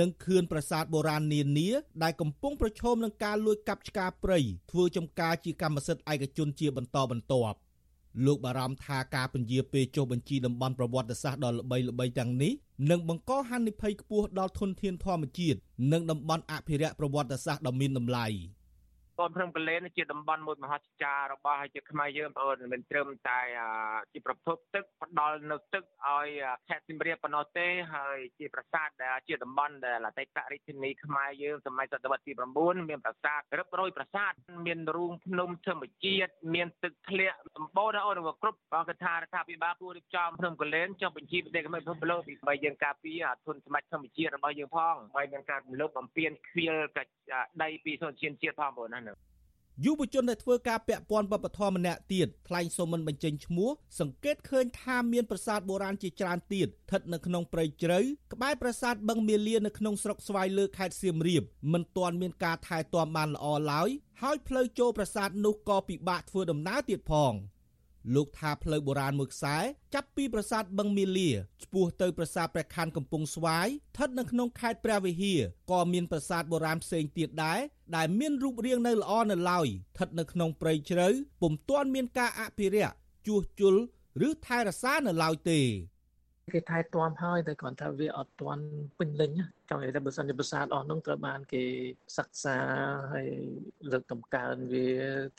[0.00, 1.70] និងខឿនប្រាសាទបុរាណនានា
[2.02, 4.38] ដែលកំពុងប្រឈមនឹងការលួចកាប់ឆ្ការព្រៃ
[4.70, 7.58] ធ្វើចំការជាកម្មសិទ្ធិឯកជនជាបន្តបន្ទាប់
[8.24, 12.52] លោកបារម្ភថាការពន្យាពេលចុះបញ្ជីតំបន់ប្រវត្តិសាស្ត្រដ៏ល្បីល្បីទាំងនេះ
[12.90, 15.58] នឹងបង្កហានិភ័យខ្ពស់ដល់ធនធានធម្មជាតិ
[15.92, 18.26] និងតំបន់អភិរក្សប្រវត្តិសាស្ត្រដ៏មានតម្លៃ។
[19.20, 23.40] កូនភ្នំកលែនជាតំបន់មួយមហិច្ឆតារបស់ហើយជាខ្មែរយើងបងប្អូនមិនត្រឹមតែ
[24.12, 26.28] ជាប្រភពទឹកផ្ដល់នៅទឹកឲ្យ
[26.68, 34.32] ខេត្តសៀមរាបប៉ុណ្ណោះទេហើយជាប្រាសាទដែលជាតំបន់ដែលអតីតរាជធានីខ្មែរយើងសម័យសតវត្សទី9មានប្រាសាទរឹបរយប្រាសាទ
[34.66, 46.74] មានរូងភ្នំធម្មជាតិមានទឹកធ្លាក់សម្បូរដល់អូនគ្រប់បងកថារដ្ឋាភិបាលគួររៀបចំភ្នំកលែនចុះបញ្ជីប្រទេសកម្ពុជាពិភពលោកពីយើងការពារធនសម្បត្តិធម្មជាតិរបស់យើងផងហើយមានការលើកបំពេញខ្វៀល
[47.62, 49.00] ដីពីធនធានជាតិផងបងណា
[49.84, 58.00] យុវជនដែលធ្វើការពាក់ព័ន្ធវប្បធម៌ម្នាក់ទៀតថ្លែងសូមមិនបញ្ចេញឈ្មោះសង្កេតឃើញថាមានប្រាសាទបុរាណជាច្រើនទៀតស្ថិតនៅក្នុងព្រៃជ្រៅ
[58.32, 63.88] ក្បែរប្រាសាទបឹងមាលានៅក្នុងស្រុកស្វាយលើខេត្តសៀមរាបមិនទាន់មានការថែទាំបានល្អឡើយ
[64.22, 67.34] ហើយផ្លូវចូលប្រាសាទនោះក៏ពិបាកធ្វើដំណើរទៀតផង។
[68.14, 69.56] លោកថាផ្លូវបុរាណមួយខ្សែ
[69.94, 71.30] ចាប់ពីប្រាសាទបឹងមាលា
[71.62, 75.40] ឆ្ពោះទៅប្រាសាទព្រះខ័នកំពង់ស្វាយស្ថិតនៅក្នុងខេត្តព្រះវិហារ
[75.72, 77.60] ក៏មានប្រាសាទបុរាណផ្សេងទៀតដែរ
[77.96, 81.08] ដែលមានរូបរាងនៅល្អនៅឡើយស្ថិតនៅក្នុងព្រៃជ្រៅ
[81.40, 82.94] ពុំទាន់មានការអភិរក្ស
[83.26, 83.74] ជួសជុល
[84.26, 85.60] ឬថែរក្សានៅឡើយទេ
[86.54, 88.64] គេថែទាំហើយតែគ្រាន់តែវាអត់ទាន់
[88.98, 89.30] ពេញលេញ
[89.70, 91.64] ចង់និយាយថាបើសិនជាប្រាសាទអស់នោះត្រូវបានគេ
[92.18, 92.56] សិក្សា
[93.12, 93.28] ហើយ
[93.92, 94.88] លើកតម្កើងវា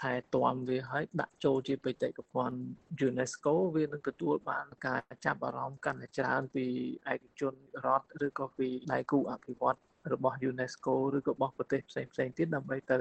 [0.01, 6.65] ថែទាំវាហើយដាក់ចូលជាបេតិកភណ្ឌ UNESCO វានឹងទទួលបានការចាប់អារម្មណ៍កាន់តែច្រើនពី
[7.13, 7.53] ឯកជន
[7.85, 9.77] រដ្ឋឬក៏ពីដៃគូអភិវឌ្ឍ
[10.13, 12.97] របស់ UNESCO ឬក៏របស់ប្រទេសផ្សេងផ្សេងទៀតដើម្បីទៅ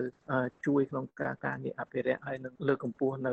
[0.66, 3.32] ជួយក្នុងការការងារអភិរក្សហើយនឹងលើកកម្ពស់នៅ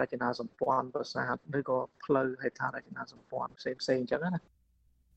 [0.00, 4.40] រចនាសម្ព័ន្ធប្រាសាទឬក៏ផ្លូវហេដ្ឋារចនាសម្ព័ន្ធផ្សេងផ្សេងអញ្ចឹងណា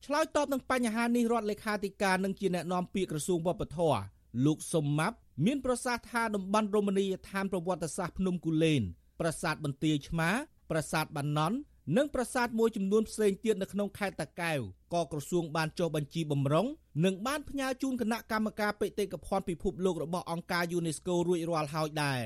[0.06, 4.00] ឆ្លើយតបនឹងបញ្ហានេះរដ្ឋលេខាធិការនិងជាអ្នកណែនាំពាក្យក្រសួងវប្បធម៌
[4.46, 5.16] លោកសុំម៉ាប់
[5.46, 8.82] មានប្រសាសន៍ថាតំបន់រមណីយដ្ឋានប្រវត្តិសាស្ត្រភ្នំគូលែន
[9.20, 10.30] ប្រាសាទបន្ទាយឆ្មា
[10.70, 11.56] ប្រាសាទបាណន់
[11.96, 14.60] និងប្រាសាទមួយចំនួនផ្សេងទៀតនៅក្នុងខេត្តតាកែវ
[14.94, 16.66] ក៏ក្រសួងបានចុះបញ្ជីបំរុង
[17.04, 22.22] និងបានផ្ញើជូនគណៈកម្មការបេតិកភណ្ឌពិភពលោករបស់អង្គការ UNESCO រួចរាល់ហើយដែរ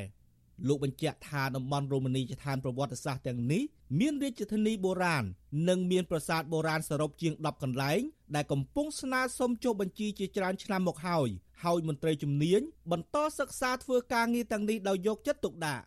[0.69, 3.63] លោកបញ្ជាក់ថាតំបន់រមណីយដ្ឋានប្រវត្តិសាស្ត្រទាំងនេះ
[4.01, 5.25] មានរាជធានីបុរាណ
[5.69, 8.01] និងមានប្រាសាទបុរាណសរុបជាង10កន្លែង
[8.35, 11.29] ដែលកំពុងស្នើសុំចុះបញ្ជីជាច្រើនឆ្នាំមកហើយ
[11.65, 12.61] ហើយមន្ត្រីជំនាញ
[12.93, 15.85] បន្តសិក្សាធ្វើការងារទាំងនេះដោយយកចិត្តទុកដាក់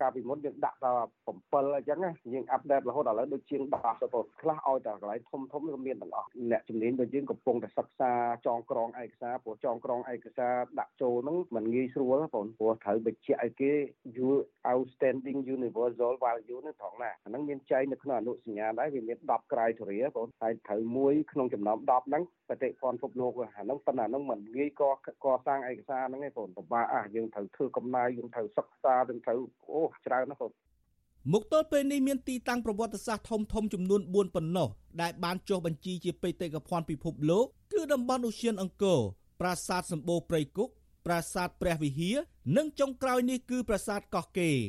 [0.00, 1.98] កាលពីមុនយើងដាក់ដល់7អញ្ចឹង
[2.32, 8.12] យើងអាប់ដេតរហូតដល់ឥឡូវដូចជាង10ទៅបងខ្លះឲ្យតែកន្លែងធំធំក៏មានទាំងអស់អ្នកជំនាញដូចយើងកំពុងតែសិក្សា
[8.46, 13.72] ចងក្រងឯកសារព្រោះចងក្រងឯកសារដាក់ចូលហ្នឹងมันងាយស្រួលបងព្រោះត្រូវបញ្ជាក់ឲ្យគេ
[14.72, 24.82] outstanding universal value ហ្នឹងត្រង់ណាអាហ្នឹងមានចែងនៅក្នុងអនុសញ្ញាដែរវាមាន10 criteria បងហើយត្រូវមួយក្នុងចំណោម10ហ្នឹងបតិភណ្ឌពិភពលោកអាហ្នឹងប៉ុន្តែហ្នឹងมันងាយក
[25.24, 30.51] កសាងឯកសារហ្នឹងឯងបងពិបាកអាយើងត្រូវធ្វើកំណែយើងត្រូវសិក្សាយើងត្រូវអូ ច្រើនណាស់បង
[31.33, 34.69] មកទល់ពេលនេះមានទីតាំងប្រវត្តិសាស្ត្រធំធំចំនួន4ប៉ុណ្ណោះ
[35.01, 38.99] ដែលបានចុះបញ្ជីជាបេតិកភណ្ឌពិភពលោកគឺតំបន់ឧទ្យានអង្គរ
[39.41, 40.69] ប្រាសាទសម្បូរព្រៃគុក
[41.05, 42.17] ប្រាសាទព្រះវិហារ
[42.57, 44.59] និងចុងក្រោយនេះគឺប្រាសាទកោះកេរ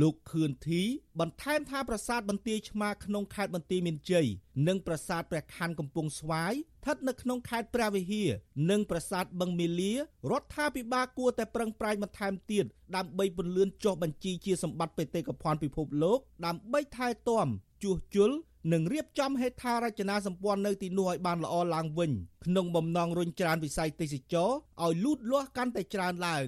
[0.00, 0.82] លោកខឿនធី
[1.20, 4.26] បន្ថែមថាប្រាសាទបន្ទាយឆ្មាក្នុងខេត្តបន្ទាយមានជ័យ
[4.68, 8.28] និងប្រាសាទព្រះខ័នកំពង់ស្វាយស្ថិតនៅក្នុងខេត្តព្រះវិហារ
[8.70, 9.98] និងប្រាសាទបឹងមាលារ
[10.40, 12.64] ដ្ឋាភិបាលគួរតែប្រឹងប្រែងបន្ថែមទៀត
[12.96, 17.48] ដើម្បីពន្លឿនចុះបញ្ជីជាសម្បត្តិបេតិកភណ្ឌពិភពលោកដើម្បីថែទាំ
[17.82, 18.30] ជួសជុល
[18.72, 22.10] និងរៀបចំហេដ្ឋារចនាសម្ព័ន្ធនៅទីនោះឲ្យបានល្អឡើងវិញ
[22.44, 24.50] ក្នុងបំណងរុញច្រានវិស័យទេសចរ
[24.84, 26.46] ឲ្យលូតលាស់កាន់តែច្រើនឡើង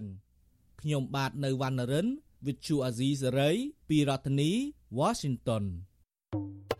[0.80, 2.06] ខ្ញុំបាទនៅវណ្ណរិន
[2.44, 3.56] with Chu Azizi Saray
[3.88, 4.50] ពីរដ្ឋធានី
[4.98, 6.79] Washington ា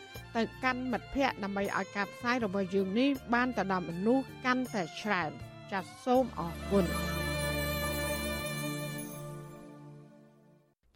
[0.35, 5.31] ទៅកាន់មិត្តភ័ក្តិដើម្បីឲ្យការផ្សាយរបស់យើងនេះបានទៅដល់មនុស្សកាន់តែច្រើន
[5.71, 6.85] ចាសសូមអរគុណ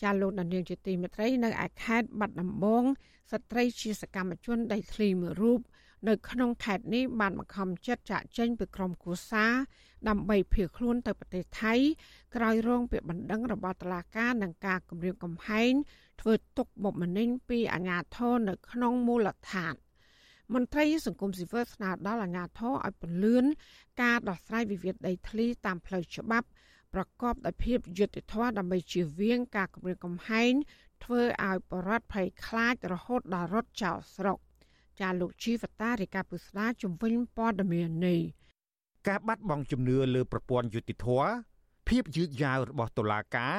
[0.01, 2.83] ចាលោកដានៀងជាទីមេត្រីនៅឯខេត្តបាត់ដំបង
[3.31, 5.61] ស្ត្រីជាសកម្មជនដីធ្លីមួយរូប
[6.07, 9.45] នៅក្នុងខេត្តនេះបានបង្ខំចិត្តចាក់ចេញពីក្រុមគូសា
[10.09, 11.73] ដើម្បីភៀសខ្លួនទៅប្រទេសថៃ
[12.35, 15.73] ក្រោយរងពាក្យបណ្ដឹងរបស់តុលាការនឹងការគម្រាមកំហែង
[16.21, 19.73] ធ្វើទុកបុកម្នេញពីអាជ្ញាធរនៅក្នុងមូលដ្ឋាន
[20.53, 23.45] មន្ត្រីសង្គមស៊ីវិលស្នើដល់អាជ្ញាធរឲ្យពន្លឿន
[24.01, 26.47] ការដោះស្រាយវិវាទដីធ្លីតាមផ្លូវច្បាប់
[26.93, 30.53] ប្រកបដោយភាពយុត្តិធម៌ដើម្បីជៀសវាងការគម្រាមកំហែង
[31.03, 34.37] ធ្វើឲ្យបរដ្ឋភ័យខ្លាចរហូតដល់រត់ចោលស្រុក
[34.99, 38.19] ចាលោកជីវតារិកាពុស្ដាជំវិញព័ត៌មាននេះ
[39.07, 41.07] ការបាត់បង់ជំនឿលើប្រព័ន្ធយុតិធធ
[41.89, 43.57] ភាពយឺតយ៉ាវរបស់តុលាការ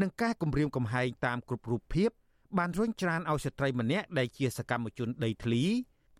[0.00, 2.10] និងការគំរាមកំហែងតាមគ្រប់រូបភាព
[2.58, 5.62] បានរុញច្រានឲ្យស្ត្រីម្នាក់ដែលជាសកម្មជនដីធ្លី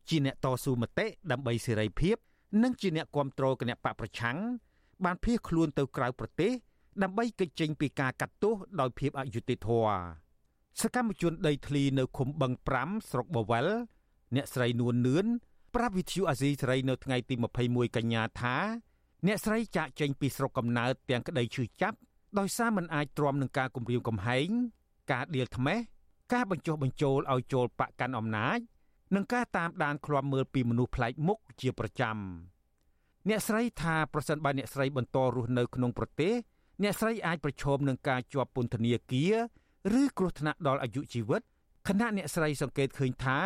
[0.09, 2.17] ជាអ្នកតស៊ូមតិដើម្បីសេរីភាព
[2.63, 4.39] និងជាអ្នកគ្រប់គ្រងគណៈបកប្រឆាំង
[5.05, 6.53] បានភៀសខ្លួនទៅក្រៅប្រទេស
[7.03, 9.99] ដើម្បីគេចចេញពីការកាត់ទោសដោយភាពអយុត្តិធម៌
[10.81, 12.53] សកម្មជនដីធ្លីនៅឃុំបឹង
[12.83, 13.67] 5ស្រុកបវល
[14.35, 15.27] អ្នកស្រីនួននឿន
[15.75, 17.35] ប្រាប់វិទ្យុអាស៊ីសេរីនៅថ្ងៃទី
[17.67, 18.57] 21កញ្ញាថា
[19.27, 21.99] អ្នកស្រីចាក់ចេញពីស្រុកកំណើតទាំងក្តីឈឺចាប់
[22.39, 24.49] ដោយសារមិនអាចទ្រាំនឹងការគំរាមកំហែង
[25.13, 25.79] ការដៀលថ្មេះ
[26.33, 28.59] ការបញ្ចុះបញ្ចូលឲ្យចូលបកកាន់អំណាច
[29.15, 32.17] និងការតាមដានឃ្លាំមើលពីមនុស្សប្លែកមុខជាប្រចាំ
[33.29, 36.35] អ្នកស្រីថាប្រសិនបើអ្នកស្រីបន្តរស់នៅក្នុងប្រទេស
[36.83, 39.35] អ្នកស្រីអាចប្រឈមនឹងការជាប់ពន្ធនាគារ
[40.01, 41.43] ឬគ្រោះថ្នាក់ដល់អាយុជីវិត
[41.89, 43.39] ខណៈអ្នកស្រីសង្កេតឃើញថា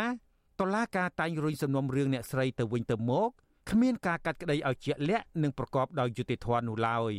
[0.61, 3.31] តុលាការតែងរុញសំណុំរឿងអ្នកស្រីទៅវិញទៅមក
[3.71, 7.15] គ្មានការកាត់ក្តីឲ្យជាក់លាក់និងប្រកបដោយយុត្តិធម៌នោះឡើយ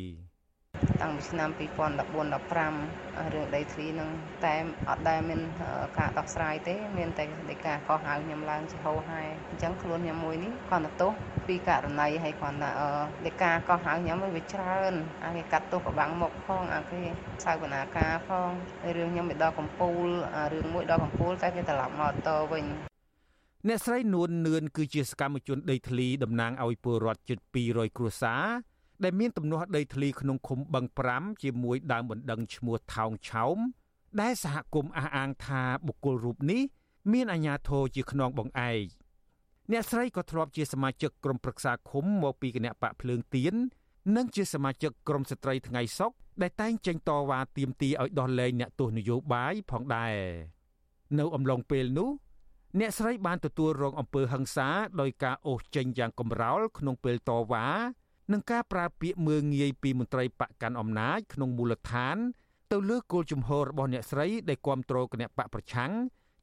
[1.01, 4.09] តាំងពីឆ្នាំ2014 15រឿងដីធ្លីនឹង
[4.45, 4.55] តែ
[4.89, 5.41] អត់ដែលមាន
[5.99, 11.11] ការដោះស្រាយទេមានតែដីកាកោះហៅខ្ញុំឡើងជាហោហែអញ្ចឹងខ្លួនខ្ញុំមួយនេះគាត់ទៅទោស
[11.47, 12.71] ពីករណីហើយគាត់ថា
[13.25, 14.93] ដីកាកោះហៅខ្ញុំវាច្រើន
[15.23, 17.01] អាគេកាត់ទោសប្របាំងមុខផងអាគេ
[17.45, 18.49] សៅបណ្ណាការផង
[18.97, 20.05] រឿងខ្ញុំទៅដល់កំពូល
[20.53, 22.65] រឿងមួយដល់កំពូលតែគេត្រឡប់មកតវិញ
[23.67, 28.72] អ្នកស្រីនួននឿនគឺជាសកម្មជនដីធ្លីតំណាងឲ្យពលរដ្ឋជិត200គ្រួសារ
[29.03, 33.57] ដែលមានទំនាស់ដីធ្លីក្នុងឃុំបឹង5ជាមួយដើមបណ្ដឹងឈ្មោះថោងឆោម
[34.21, 36.61] ដែលសហគមន៍អះអាងថាបុគ្គលរូបនេះ
[37.11, 38.85] មានអាជ្ញាធរជាខ្នងបងឯក
[39.71, 43.53] អ្នកស្រីក៏ធ្លាប់ជាសមាជិកក្រុមប្រឹក្សាឃុំមកពីគណៈបកភ្លើងទៀន
[44.15, 50.15] និងជាសមាជិកក្រុមស្ត្រីថ្ងៃសុកដែលតែងចេញតវ៉ាទាមទារឲ្យដោះលែងអ្នកទោសនយោបាយផងដែរ
[51.19, 52.09] នៅអំឡុងពេលនោះ
[52.79, 54.69] អ្នកស្រីបានទទួលរងអំពើហិង្សា
[55.01, 57.65] ដោយការអូសចេញយ៉ាងកំរោលក្នុងពេលតវ៉ា
[58.31, 62.17] និងការប្រើពាក្យមើងងាយពីមន្ត្រីបកកាន់អំណាចក្នុងមូលដ្ឋាន
[62.71, 65.91] ទៅលើគោលជំហររបស់អ្នកស្រីដែលគាំទ្រគណៈបកប្រឆាំង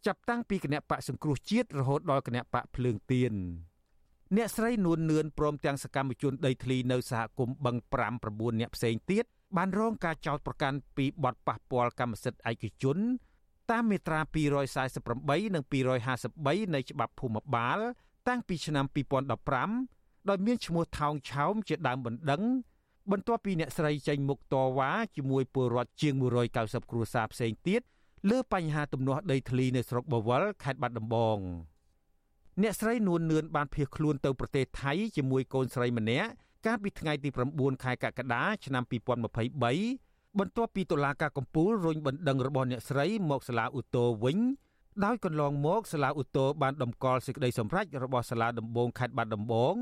[0.07, 3.33] ចាប់តាំងពីគណៈបកសង្គ្រោះជាតិរហូតដល់គណៈបកភ្លើងទៀន
[4.37, 9.25] អ្នកស្រីនួននឿនព្រមទាំងសកម្មជនដីធ្លីនៅសហគមន៍បឹង5 9អ្នកផ្សេងទៀត
[9.57, 12.99] បានរងការចោទប្រកាន់ពីបទប៉ះពាល់កម្មសិទ្ធិឯកជន
[13.71, 14.21] តាមមាត្រា
[14.87, 15.65] 248និង
[16.19, 17.79] 253នៃច្បាប់ភូមិបាល
[18.29, 22.43] តាំងពីឆ្នាំ2015 ដោយមានឈ្មោះថោងឆោមជាដើមបណ្ដឹង
[23.11, 26.15] បន្ទាប់ពីអ្នកស្រីចេញមុខតវ៉ាជាមួយពលរដ្ឋជាង
[26.53, 27.81] 190គ្រួសារផ្សេងទៀត
[28.31, 31.39] លើបញ្ហាទំនាស់ដីធ្លីនៅស្រុកបវលខេត្តបាត់ដំបង
[32.63, 36.31] អ្នកស្រីនួននឿនបានភៀសខ្លួនទៅប្រទេសថៃជាមួយកូនស្រីម្នាក់
[36.67, 44.39] កាលពីថ្ងៃទី9ខែកក្កដាឆ្នាំ2023បន្ទាប់ពីតុលាការកំពូលរុញបណ្ដឹងរបស់អ្នកស្រីមកសាលាឧទ្ធរវិញ
[45.05, 49.75] ដោយកន្លងមកសាលាឧទ្ធរបានដំកល់សេចក្តីសម្រេចរបស់សាលាដំបងខេត្តបាត់ដំបង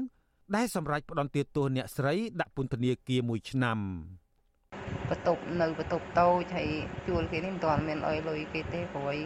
[0.56, 3.78] ដែលសម្រេចផ្តន្ទាទោសអ្នកស្រីដាក់ពន្ធនាគារ1ឆ្នាំ
[5.10, 6.70] បន្ទប់នៅបន្ទប់តូចហើយ
[7.08, 9.16] ជួលគេនេះមិនទាន់មានអុយលុយគេទេព្រោះ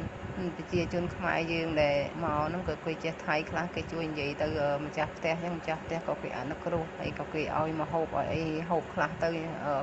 [0.56, 4.46] ប្រជាជនខ្មែរយើងដែលមកហ្នឹងក៏គេចេះថៃខ្លះគេជួយនិយាយទៅ
[4.84, 9.30] ម្ចាស់ផ្ទះចឹងម្ចាស់ផ្ទះក៏គេអនុគ្រោះហើយក៏គេឲ្យមកហូបឲ្យអីហូបខ្លះទៅ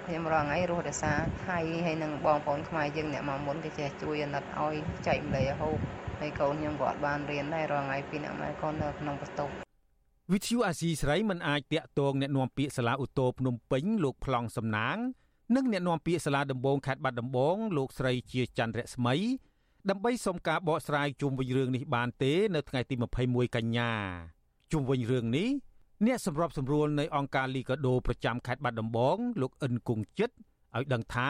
[0.06, 1.14] ខ្ញុំរងថ្ងៃរស់រសា
[1.48, 4.76] ថៃហើយនឹងបងប្អូនខ្មែរយើងអ្នកមកមុនគេចេះជួយអាណិតឲ្យ
[5.08, 5.78] ចែកម្លែកហូប
[6.20, 9.69] ហើយកូនខ្ញុំក៏អត់បានរៀនដែររងថ្ងៃពីអ្នកម៉ែកូននៅក្នុងបន្ទប់
[10.34, 14.98] វិទ្យុអាស៊ីសេរីមិនអាចតាក់ទងអ្នកនាំពាក្យសាលាឧទ្ធរភ្នំពេញលោកប្លង់សំណាង
[15.56, 19.16] និងអ្នកនាំពាក្យសាលាដំបងខេត្តបាត់ដំបងលោកស្រីជាច័ន្ទរស្មី
[19.90, 23.92] ដើម្បីសុំការបកស្រាយជុំវិញរឿងនេះបានទេ នៅថ្ងៃទី21កញ្ញា
[24.72, 25.50] ជុំវិញរឿងនេះ
[26.06, 30.36] អ្នកសម្របសម្រួលនៃអង្គការលីកាដូប្រចាំខេត្តបាត់ដំបង លោកអិនគង្គចិត្ត
[30.78, 31.30] ឲ្យដឹងថា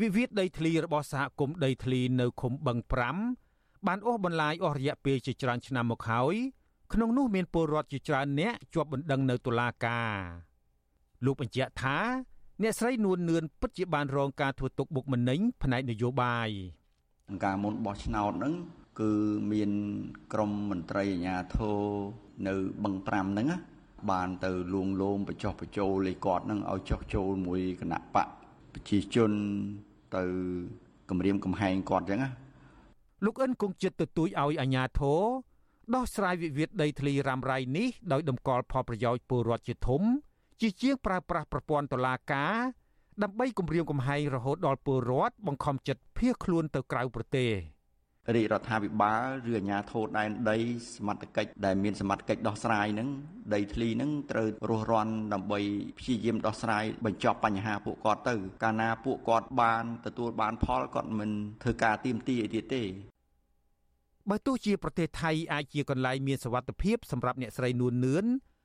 [0.00, 2.78] វិវាទដីធ្លីរបស់សហគមន៍ដីធ្លីនៅឃុំបឹង
[3.32, 6.36] 5បានអូសបន្លាយអស់រយៈពេលជាច្រើនឆ្នាំមកហើយ
[6.92, 10.14] ក្នុងនោះមានពលរដ្ឋជាច្រើនអ្នកជាប់បណ្ដឹងនៅតុលាការ
[11.24, 11.98] លោកបញ្ជាក់ថា
[12.62, 16.48] អ្នកស្រីនួននឿនពិតជាបានរងការធ្វើទុកបុកម្នេញផ្នែកនយោបាយ
[17.44, 18.54] ការមុនបោះឆ្នោតហ្នឹង
[19.00, 19.10] គឺ
[19.52, 19.70] មាន
[20.32, 21.78] ក្រមមន្ត្រីអាជ្ញាធរ
[22.46, 23.46] នៅបឹង5ហ្នឹង
[24.10, 28.28] បានទៅលួងលោមបញ្ចុះបញ្ចូលលេគាត់ហ្នឹងឲ្យចុះចូលមួយគណៈបក
[28.72, 29.32] ប្រជាជន
[30.16, 30.22] ទៅ
[31.10, 32.30] គម្រាមកំហែងគាត់អញ្ចឹងណា
[33.24, 35.22] លោកអិនគង់ចិត្តទទូចឲ្យអាជ្ញាធរ
[35.94, 40.02] ដោះស្រាយវិវាទដីធ្លីរ៉ាំរ៉ៃនេះដោយតម្កល់ផលប្រយោជន៍ពលរដ្ឋជាធំ
[40.60, 42.54] ជាជាងប្រើប្រាស់ប្រព័ន្ធតុលាការ
[43.22, 47.50] ដើម្បីគម្រាមកំហែងរហូតដល់ពលរដ្ឋបង្ខំចិត្តភៀសខ្លួនទៅក្រៅប្រទេស
[48.34, 50.58] រាជរដ្ឋាភិបាលឬអាជ្ញាធរដែនដី
[50.96, 53.08] សមត្ថកិច្ចដែលមានសមត្ថកិច្ចដោះស្រាយនឹង
[53.54, 55.60] ដីធ្លីនឹងត្រូវរស់រាន់ដើម្បី
[55.98, 61.30] ព្យាយាមដោះស្រាយបញ្ចប់បញ្ហាពួកគាត់ទៅ កាលណាពួកគាត់បានទទួលបានផលគាត់មិន
[61.62, 62.84] ធ្វើការទៀមទីអីទៀតទេ
[64.30, 68.24] បើទោះជាប្រទេសថៃអាចជាកន្លែងមានសវត្ថភាពសម្រាប់អ្នកស្រីនួននឿន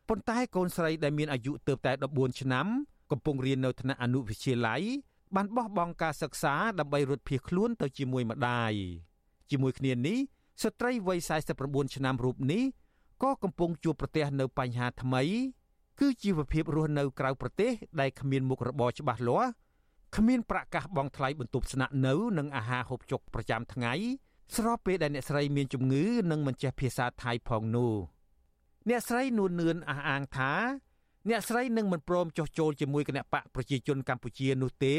[0.10, 2.68] ប៉ុន្តែកូនស្រីដែលមានអាយុទើបតែ14ឆ្នាំ
[3.12, 4.82] កំពុងរៀននៅថ្នាក់អនុវិទ្យាល័យ
[5.36, 8.74] បានបោះបង់ការសិក្សាដើម្បីរត់ភៀសខ្លួនទៅជាមួយម្ដាយ
[9.50, 10.18] ជាមួយគ្នានេះ
[10.64, 11.20] ស្ត្រីវ័យ
[11.58, 12.64] 49ឆ្នាំរូបនេះ
[13.24, 15.24] ក៏កំពុងជួបប្រទះនៅបញ្ហាថ្មី
[16.00, 19.50] គឺជីវភាពរស់នៅក្រៅប្រទេសដែលគ្មានមុខរបរច្បាស់លាស់
[20.16, 23.94] គ្មានប្រាក់កាសបង់ថ្លៃបន្ទប់ស្នាក់នៅ និងអាហារហូបចុកប្រចាំថ្ងៃ
[24.56, 27.94] ស្របពេលដែលអ្នកស្រីមានជំងឺនិងមិនចេះភាសាថៃផងនោះ
[28.90, 30.54] អ្នកស្រីនួននឿនអះអាងថា
[31.30, 34.96] អ្នកស្រីនឹងមិនព្រមចុះចូលជាមួយគណៈបកប្រជាជនកម្ពុជានោះទេ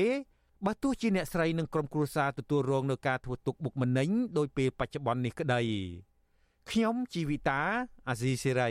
[0.67, 5.61] បើទោះជាអ្នកស្រីនិងក្រុមគ្រួសារទទួលរងនឹងការធ្វើទុកបុកម្នេញដោយពេលបច្ចុប្បន្ននេះក្តី
[6.71, 7.61] ខ្ញុំជីវិតា
[8.09, 8.71] អាស៊ីសេរី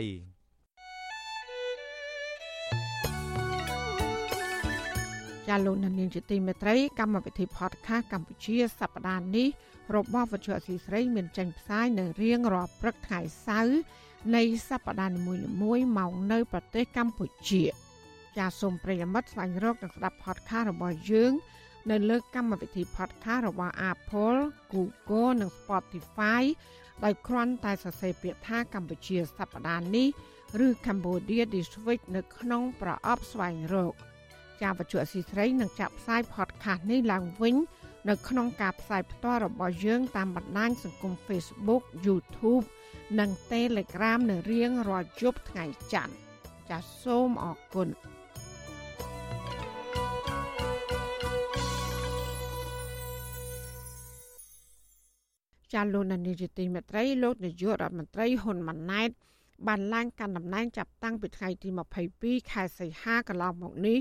[5.48, 9.48] ចាលោកនាងជាទីមេត្រីកម្មវិធី podcast កម្ពុជាសប្តាហ៍នេះ
[9.96, 13.78] របស់វិទ្យុអសីស្រី មានចេញផ្សាយនៅរៀងរាល់ព្រឹកថ្ងៃសៅរ៍
[14.36, 15.20] នៃសប្តាហ៍នី
[15.62, 17.62] មួយៗមកនៅ ប្រទេសកម្ពុជា
[18.36, 21.32] ចាសសូមប្រិយមិត្តស្វែងរកនិងស្ដាប់ podcast របស់យើង
[21.90, 24.40] នៅលើកម្មវិធី podcast របស់ Apple,
[24.72, 26.42] Google និង Spotify
[27.04, 30.08] ដោយគ្រាន់តែសរសេរពាក្យថាកម្ពុជាសប្តាហ៍នេះ
[30.66, 33.94] ឬ Cambodia This Week នៅក្នុងប្រអប់ស្វែងរក
[34.64, 37.56] ចាវិទ្យុអសីស្រីនឹងចាក់ផ្សាយ podcast នេះឡើងវិញ
[38.08, 42.64] នៅក្នុងការផ្សាយផ្ទាល់របស់យើង តាមបណ្ដាញសង្គម Facebook YouTube
[43.18, 46.14] និង Telegram នៅរៀងរាល់យប់ថ្ងៃច័ន្ទ
[46.70, 47.88] ចាសសូមអរគុណ
[55.72, 59.10] ចាលោកនានីជាទីមេត្រីលោកនាយករដ្ឋមន្ត្រីហ៊ុនម៉ាណែត
[59.66, 61.68] បានឡើងកាន់តំណែងចាប់តាំងពីថ្ងៃទី
[62.10, 63.98] 22ខែសីហាកន្លងមកនេះ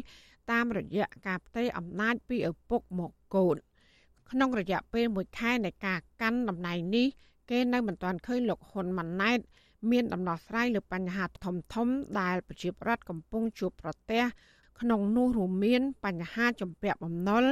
[0.51, 3.55] តាមរយៈការផ្ទេរអំណាចពីឪពុកមកកូន
[4.31, 7.07] ក្នុងរយៈពេល1ខែនៃការកាន់តំណែងនេះ
[7.49, 9.39] គេនៅមិនទាន់ឃើញលោកហ៊ុនម៉ាណែត
[9.91, 11.87] មានដំណោះស្រាយលើបញ្ហាធំធំ
[12.19, 14.23] ដែលប្រជាប្រដ្ឋកំពុងជួបប្រទះ
[14.79, 17.43] ក្នុងនោះរួមមាន បញ្ហាជំពាក់បំណុល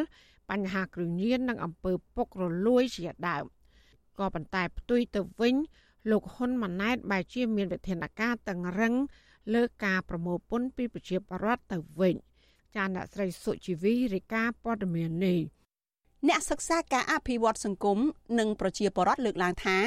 [0.49, 3.45] បញ្ហាគ្រឿងញៀននិងអំពើពុករលួយជាដើម
[4.19, 5.55] ក៏ប៉ុន្តែផ្ទុយទៅវិញ
[6.11, 8.93] លោកហ៊ុនម៉ាណែតបែរជាមានវិធានការតឹងរឹង
[9.53, 12.15] លើការប្រមូលពន្ធពីប្រជាពលរដ្ឋទៅវិញ
[12.75, 15.39] ចាអ្នកស្រីសុជីវីរាយការណ៍ព័ត៌មាននេះ
[16.27, 17.97] អ្នកសិក្សាការអភិវឌ្ឍសង្គម
[18.39, 19.77] និងប្រជាពលរដ្ឋលើកឡើងថា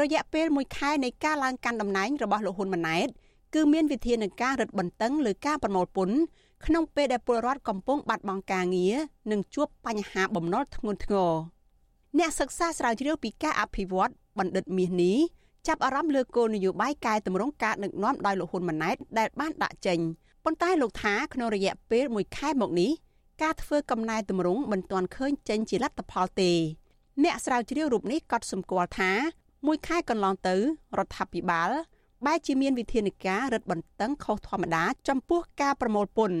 [0.00, 3.08] រយៈពេល1ខែនៃការឡើងកាន់តំណែងរបស់លោកហ៊ុនម៉ាណែត
[3.54, 6.16] គឺមានវិធានការរឹតបន្តឹងលើការប្រមូលពន្ធ
[6.66, 8.94] ក្នុងពេលដែលពលរដ្ឋកំពុងបាត់បង់ការងារ
[9.30, 11.32] និងជួបបញ្ហាបំណុលធ្ងន់ធ្ងរ
[12.18, 15.18] អ្នកសិក្សាស្រាវជ្រាវពីការអភិវឌ្ឍបណ្ឌិតមាសនេះ
[15.66, 19.98] ចាប់អារម្មណ៍លើគោលនយោបាយកែតម្រង់ការដឹកនាំដោយលោកហ៊ុនម៉ាណែតដែលបានដាក់ចេញ
[20.44, 22.90] ប៉ុន្តែលោកថាក្នុងរយៈពេល1ខែមកនេះ
[23.42, 26.52] ការធ្វើកំណែតម្រង់មិនទាន់ឃើញចេញជាលទ្ធផលទេ
[27.22, 29.10] អ្នកស្រាវជ្រាវរូបនេះក៏សម្គាល់ថា
[29.66, 30.54] មួយខែកន្លងទៅ
[30.98, 31.70] រដ្ឋាភិបាល
[32.26, 36.38] បែរជាមានវិធានការរឹតបន្តឹងខុសធម្មតា ចំពោះការប្រមូលពន្ធ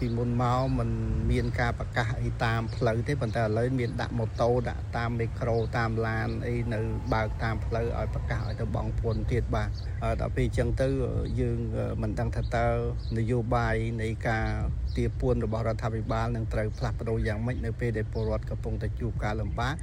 [0.00, 0.90] ពីមុនមកมัน
[1.30, 6.80] មានការប្រកាសអីតាមផ្លូវទេប៉ុន្តែឥឡូវមានដាក់ម៉ូតូដាក់តាមមីក្រូតាមឡានអីនៅ
[7.12, 9.68] បើកតាមផ្លូវឲ្យប្រកាសឲ្យទៅបងពុនទៀតបាទ
[10.20, 10.88] ដល់ពេលអញ្ចឹងទៅ
[11.40, 11.58] យើង
[12.02, 12.66] មិនដឹងថាតើ
[13.18, 14.46] នយោបាយនៃការ
[14.96, 19.74] ទាពួនរបស់រដ្ឋាភិបាលនឹងត្រូវផ្លាស់ប្ដូរយ៉ាងម៉េចនៅពេលដែលពលរដ្ឋកំពុងតែជួបការលំបាក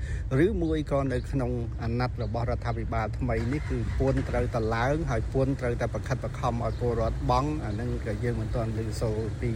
[0.45, 1.51] ឬមួយក៏នៅក្នុង
[1.83, 9.51] អាណត្តិរបស់រដ្ឋាភិបាលថ្មីនេះគឺពួនត្រូវតែឡើងហើយពួនត្រូវតែប្រខិតប្រខំឲ្យពលរដ្ឋបង់អានឹងក៏យើងមិនទាន់ឮសូរពី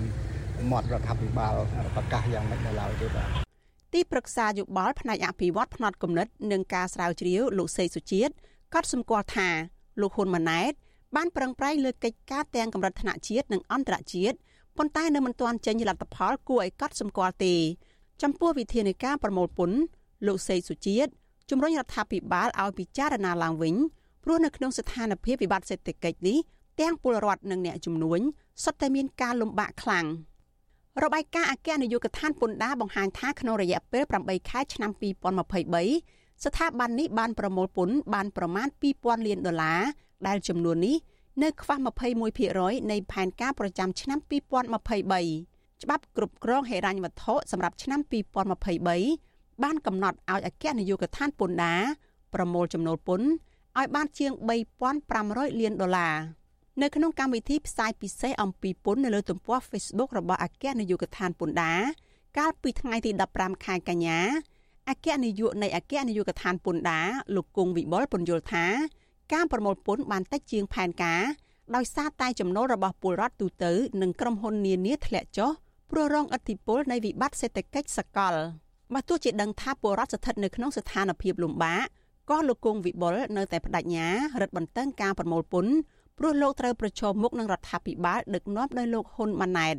[0.71, 1.53] មាត់រដ្ឋាភិបាល
[1.95, 3.27] ប្រកាសយ៉ាងម៉េចនៅឡើយទេបាទ
[3.93, 8.33] ទីប្រឹក្សាយោបល់ផ្នែកអភិវឌ្ឍផ្នែកគណិតនិងការស្រាវជ្រាវលោកសេសុជាតិ
[8.73, 9.49] ក៏សម្គាល់ថា
[10.01, 10.71] លោកហ៊ុនម៉ាណែត
[11.15, 14.37] បានប្រឹងប្រែងលើកិច្ចការទាំងកម្រិតថ្នាក់ជាតិនិងអន្តរជាតិ
[14.77, 17.55] ប៉ុន្តែនៅមិនទាន់ចេញលទ្ធផលគួរឲ្យកត់សម្គាល់ទេ
[18.21, 19.77] ចំពោះវិធានការប្រមូលពន្ធ
[20.27, 21.11] លោកសេសុជាតិ
[21.49, 23.75] ជំរុញរដ្ឋាភិបាលឲ្យពិចារណាឡើងវិញ
[24.23, 26.37] ព្រោះនៅក្នុងស្ថានភាពវិបត្តិសេដ្ឋកិច្ចនេះ
[26.79, 28.19] ទាំងពលរដ្ឋនិងអ្នកជំនួញ
[28.63, 30.05] សុទ្ធតែមានការលំបាកខ្លាំង
[31.03, 34.91] របាយការណ៍អគ្គនាយកដ្ឋានពន្ធដារបង្ហាញថាក្នុងរយៈពេល8ខែឆ្នាំ
[35.67, 38.67] 2023ស្ថាប័ននេះបានប្រមូលពន្ធបានប្រមាណ
[38.97, 39.81] 2000លានដុល្លារ
[40.27, 40.97] ដែលចំនួននេះ
[41.43, 41.75] នៅខ្វះ
[42.33, 47.99] 21%នៃផែនការប្រចាំឆ្នាំ2023ច្បាប់គ្រប់គ្រងហិរញ្ញវត្ថុសម្រាប់ឆ្នាំ
[48.81, 51.81] 2023បានកំណត់ឲ្យអគ្គនាយកដ្ឋានពន្ធដារ
[52.33, 53.27] ប្រមូលចំណូលពន្ធ
[53.77, 54.31] ឲ្យបានជាង
[54.95, 56.15] 3500លានដុល្លារ
[56.79, 61.81] នៅក្នុងកម្មវិធីផ្សាយពិសេសអំពីពន្ធនៅលើទំព័រ Facebook របស់អគ្គនាយកដ្ឋានពន្ធដារ
[62.37, 64.19] កាលពីថ្ងៃទី15ខែកញ្ញា
[64.89, 68.65] អគ្គនាយកនៃអគ្គនាយកដ្ឋានពន្ធដារលោកគង់វិបុលពន្យល់ថា
[69.33, 71.21] ការប្រមូលពន្ធបានតិចជាងផែនការ
[71.75, 75.51] ដោយសារតែចំណូលរបស់ពលរដ្ឋទូទៅនិងក្រុមហ៊ុននានាធ្លាក់ចុះ
[75.91, 78.33] ព្រោះរងឥទ្ធិពលនៃវិបត្តិសេដ្ឋកិច្ចសកល
[78.93, 81.85] បើទោះជាដឹងថាពលរដ្ឋស្ថិតនៅក្នុងស្ថានភាពលំបាក
[82.29, 84.07] ក៏លោកគង់វិបុលនៅតែបដិញ្ញា
[84.41, 85.73] រឹតបន្តឹងការប្រមូលពន្ធ
[86.23, 89.75] ព្រោះលោកត្រូវប្រឈមមុខនឹងរដ្ឋាភិបាលដឹកនាំដោយលោកហ៊ុនម៉ាណែត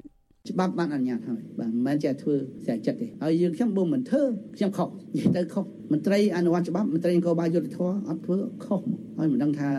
[0.51, 2.35] ច្បាប់បានអនុញ្ញាតហើយបាទមិនមែនជាធ្វើ
[2.65, 4.23] ស្រាចិត្តទេហើយយើងខ្ញុំបើមិនធ្វើ
[4.57, 8.81] ខ្ញុំខុសនិយាយទៅខុសមន្ត្រីអនុវត្តច្បាប់មន្ត្រីនគរបាលយុទ្ធធរអត់ធ្វើខុស
[9.19, 9.71] ហើយមិនដឹងថា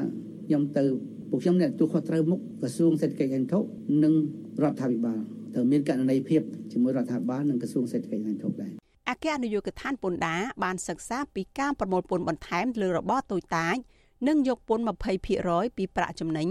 [0.47, 0.83] ខ្ញុំទៅ
[1.29, 3.59] ពួកខ្ញុំអ្នកទូខុសត្រូវមុខក្រសួងសេដ្ឋកិច្ចហិរញ្ញវត្ថុ
[4.03, 4.13] និង
[4.63, 5.19] រដ្ឋាភិបាល
[5.53, 6.41] ត្រូវមានករណីភាព
[6.71, 8.71] ជាមួយរដ្ឋាភិបាលនិងក្រសួងសេដ្ឋកិច្ចហិរញ្ញវត្ថុដែរ
[9.09, 13.77] អគ្គនាយកដ្ឋានពន្ធដារបានសិក្សាពីការប្រមូលពន្ធបន្ថែមលើរបរតូចតាច
[14.27, 14.83] និងយកពន្ធ
[15.29, 16.47] 20%ពីប្រាក់ចំណេញ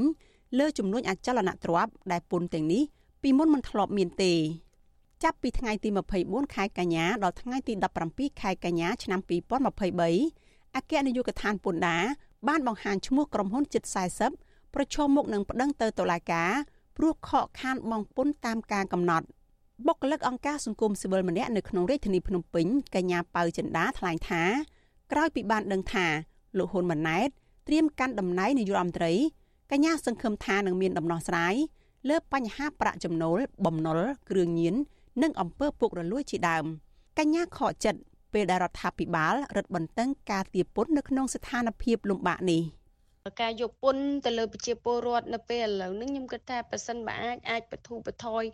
[0.59, 2.83] លើចំនួនអចលនទ្រព្យដែលពន្ធទាំងនេះ
[3.23, 4.33] ពីមុនមិនធ្លាប់មានទេ
[5.23, 5.89] ចាប់ពីថ្ងៃទី
[6.23, 7.73] 24ខែកញ្ញាដល់ថ្ងៃទី
[8.09, 9.20] 17ខែកញ្ញាឆ្នាំ
[9.83, 12.05] 2023អគ្គនាយកដ្ឋានពន្ធដារ
[12.49, 13.83] បានបង្ហាញឈ្មោះក្រុមហ៊ុនជិត
[14.31, 16.51] 40ប្រឈមមុខនឹងប្តឹងទៅតុលាការ
[16.97, 19.27] ព្រោះខកខានបង់ពន្ធតាមការកំណត់
[19.87, 24.43] បុគ្គលិកអង្គការសង្គមស៊ីវិលម្នាក់នៅក្នុងរាជធានីភ្នំពេញកញ្ញាប៉ៅចិន្តាថ្លែងថា
[25.12, 26.07] ក្រោយពីបានដឹងថា
[26.59, 27.29] លោកហ៊ុនម៉ាណែត
[27.68, 29.12] ត្រៀមកាន់តំណែងនាយករដ្ឋមន្ត្រី
[29.70, 31.54] កញ្ញាសង្ឃឹមថានឹងមានដំណោះស្រាយ
[32.08, 34.00] លើបញ្ហាប្រាក់ចំណូល បំណុល
[34.30, 34.74] គ្រឿងញៀន
[35.22, 36.64] និងអំពើពុករលួយជាដើម
[37.18, 38.00] កញ្ញាខកចិត្ត
[38.32, 42.62] ពេលដែលរដ្ឋាភិបាលរឹតបន្តឹងការទារពន្ធនៅក្នុងស្ថានភាពលំបាកនេះ
[43.41, 48.45] ការយកពន្ធទៅលើប្រជាពលរដ្ឋនៅពេលឥឡូវនេះខ្ញុំគិតថាប៉ះសិនបើអាចអាចបធូរបថយ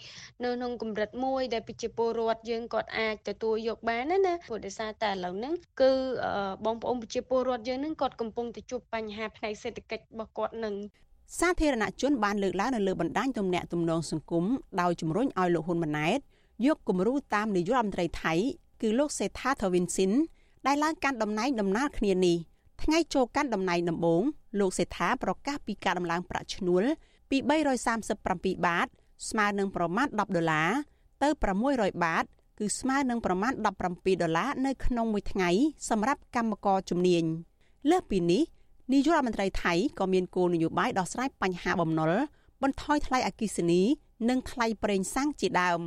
[0.45, 5.91] នៅក្នុងកម្រិតមួយដែលប្រជាពលរដ្ឋយើងគាត់អាចទទួលយកបានណាណាព្រោះដោយសារតែឥឡូវហ្នឹងគឺ
[6.65, 10.75] បងប្អូនប្រជាពលរដ្ឋយើងហ្នឹងគាត់កំពុងតែជួបបញ្ហាផ្នែកសេដ្ឋកិច្ចរបស់គាត់នឹង
[11.41, 14.45] សាធារណជនបានលើកឡើងនៅលើបណ្ដាញទំនាក់ទំនងសង្គម
[14.81, 16.19] ដោយជំរុញឲ្យលោកហ៊ុនម៉ាណែត
[16.67, 18.35] យកគំរូតាមនាយករដ្ឋមន្ត្រីថៃ
[18.83, 20.13] គឺលោកសេដ្ឋាថាវិនស៊ីន
[20.67, 22.37] ដែលឡើងកាន់តំណែងដំណើរគ្នានេះ
[22.83, 24.23] ថ្ងៃចូលកាន់តំណែងដំបូង
[24.61, 26.85] លោកសេដ្ឋាប្រកាសពីការដំឡើងប្រាក់ឈ្នួល
[27.31, 27.39] ពី
[28.03, 28.87] 337បាត
[29.29, 30.71] ស្មើនឹងប្រមាណ10ដុល្លារ
[31.23, 31.29] ទៅ
[31.67, 32.25] 600បាត
[32.59, 35.51] គឺស្មើនឹងប្រមាណ17ដុល្លារនៅក្នុងមួយថ្ងៃ
[35.89, 37.25] សម្រាប់កម្មករជំនាញ
[37.91, 38.43] លើសពីនេះ
[38.93, 42.13] នាយករដ្ឋមន្ត្រីថៃក៏មានគោលនយោបាយដោះស្រាយបញ្ហាបំណុល
[42.63, 43.83] បន្ថយថ្លៃអគិសនី
[44.29, 45.81] និងថ្លៃប្រេងសាំងជាដើម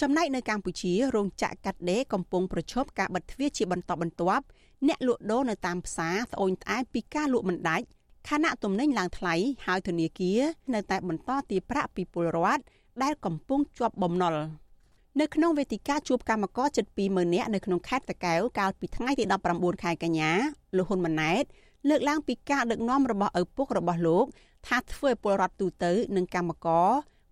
[0.00, 4.44] ចំណែកនៅកម្ពុជារោងចក្រកាត់ដេរកំពុងប្រឈមការបិទទ្វារជាបន្តបន្ទាប់
[4.86, 7.86] អ្នកលក់ដូរនៅតាមផ្សារត្អូញត្អែពីការលក់មិនដាច់
[8.28, 9.34] ខណៈទំនិញឡើងថ្លៃ
[9.66, 10.40] ហើយធនាគារ
[10.74, 12.62] នៅតែបន្តទារប្រាក់ពីពលរដ្ឋ
[13.02, 14.34] ដែលកំពុងជាប់បំណុល
[15.20, 19.24] នៅក្នុងវេទិកាជួបកម្មករជិត20000នាក់នៅក្នុងខេត្តតាកែវកាលពីថ្ងៃទី
[19.54, 20.32] 19ខែកញ្ញា
[20.76, 21.44] លោកហ៊ុនម៉ាណែត
[21.88, 24.26] លើកឡើងពីការដឹកនាំរបស់ឪពុករបស់លោក
[24.66, 26.88] ថាធ្វើឲ្យពលរដ្ឋទូទៅ និងកម្មករ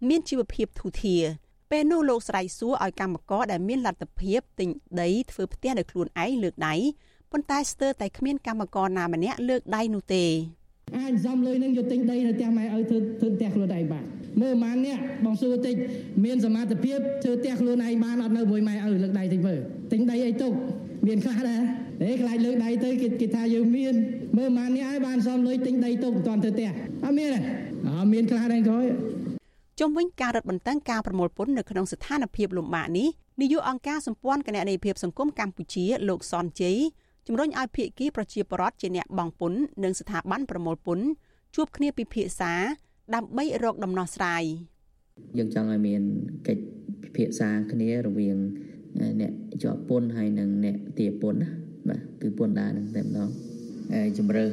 [0.09, 1.25] មានជីវភាពធូរធារ
[1.71, 4.69] ពេលនោះលោកស្រ័យសួរឲ្យកម្មករដែលមានលទ្ធភាពទិញ
[5.01, 6.75] ដីធ្វើផ្ទះដោយខ្លួនឯងលើកដៃ
[7.33, 10.25] ប៉ុន្តែស្ទើរតែគ្មានកម្មករណាម្នាក់លើកដៃនោះទេ
[10.97, 14.05] អាចសំលុយនឹងយកទិញដីនៅផ្ទះម៉ែឪធ្វើធ្វើផ្ទះខ្លួនឯងបាន
[14.41, 15.75] មើលម៉ាននេះបងសួរតិច
[16.25, 19.59] មានសមត្ថភាពធ្វើផ្ទះខ្លួនឯងបានអត់នៅមួយម៉ែឪលើកដៃតិចមើល
[19.93, 20.53] ទិញដីអីទុក
[21.07, 21.61] មានខ្លះដែរ
[22.03, 23.95] ហេខ្លាចលើកដៃទៅគេគេថាយើងមាន
[24.37, 26.69] មើលម៉ាននេះឲ្យបានសំលុយទិញដីទុកមិនទាន់ធ្វើផ្ទះ
[27.05, 27.41] អត់មានទេ
[27.87, 28.87] អត់មានខ្លះដែរក្រោយ
[29.81, 33.09] ជុំវិញការរឹតបន្តឹងការប្រមូលពន្ធនៅក្នុងស្ថានភាពលំបាកនេះ
[33.41, 36.79] នាយកអង្គការសម្ព័ន្ធគណនេយ្យភាពសង្គមកម្ពុជាលោកសនជ័យ
[37.27, 41.07] ជំរុញឲ្យភាគីប្រជាពលរដ្ឋជាអ្នកបង់ពន្ធនិងស្ថាប័នប្រមូលពន្ធ
[41.55, 42.53] ជួបគ្នាពិភាក្សា
[43.15, 44.43] ដើម្បីរកដំណោះស្រាយ
[45.39, 46.03] យើងចង់ឲ្យមាន
[46.49, 46.63] កិច្ច
[47.03, 48.39] ពិភាក្សាគ្នារវាង
[49.21, 51.49] អ្នកជាប់ពន្ធហើយនិងអ្នកទាពន្ធណា
[51.89, 53.29] បាទគឺពន្ធដារនឹងតែម្ដង
[54.19, 54.51] ជំរើស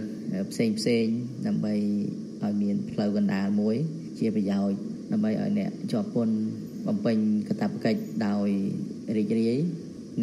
[0.52, 1.06] ផ្សេងផ្សេង
[1.48, 1.74] ដើម្បី
[2.44, 3.76] ឲ្យមានផ្លូវកណ្ដាលមួយ
[4.20, 4.78] ជាប្រយោជន៍
[5.12, 6.36] ដើម្បីឲ្យអ្នកជាប់ពន្ធ
[6.88, 7.18] បំពេញ
[7.48, 8.48] កាតព្វកិច្ចដោយ
[9.18, 9.58] រីករាយ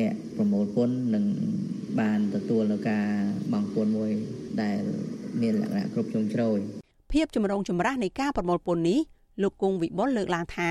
[0.00, 1.24] អ្នកប្រមូលពន្ធនឹង
[2.00, 3.06] បានទទួលនៅការ
[3.52, 4.10] បង់ពន្ធមួយ
[4.62, 4.80] ដែល
[5.40, 6.58] មានលក្ខណៈគ្រប់ជ្រុងជ្រោយ
[7.12, 9.00] ភាពចម្រូងចម្រាសនៃការប្រមូលពន្ធនេះ
[9.42, 10.70] លោកគង់វិបុលលើកឡើងថា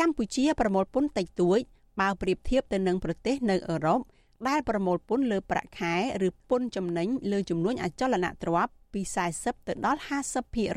[0.00, 1.58] កម្ពុជាប្រមូលពន្ធតិចតួច
[2.00, 4.00] បើប្រៀបធៀបទៅនឹងប្រទេសនៅអឺរ៉ុប
[4.48, 5.94] ដែលប្រមូលពន្ធលើប្រាក់ខែ
[6.26, 9.00] ឬពន្ធចំណេញលើចំនួនអចលនទ្រព្យពី
[9.34, 10.00] 40ទៅដល់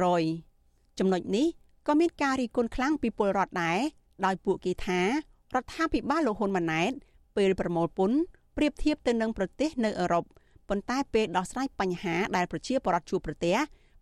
[0.06, 1.48] 50%ចំណុចនេះ
[1.88, 3.80] ក៏មានការរីគុណខ្លាំងពីពលរដ្ឋដែរ
[4.26, 6.92] ដោយពួកគេថារដ្ឋាភិបាលលោកហ៊ុនម៉ាណែត
[7.38, 8.18] ពេលប្រមូលពន្ធ
[8.58, 10.24] ប្រៀបធៀបទៅនឹងប្រទេសនៅអឺរ៉ុប
[10.70, 13.56] ប៉ុន្តែពេលដោះស្រាយបញ្ហាដែលប្រជាពលរដ្ឋជួបប្រទះ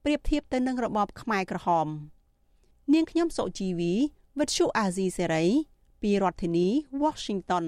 [0.04, 1.88] ប្រៀបធៀបទៅនឹងរបបខ្មែរក្រហម
[2.94, 3.94] នាងខ្ញុំសុជីវី
[4.40, 5.46] វិទ្យុអាស៊ីសេរី
[6.02, 6.68] ពីរដ្ឋធានី
[7.04, 7.66] Washington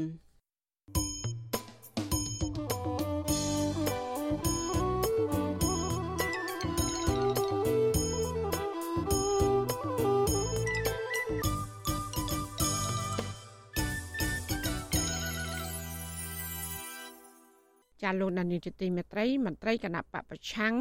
[18.05, 20.73] ចាលោកដានីជទីមេត្រីមន្ត្រីគណៈបពប្រឆាំង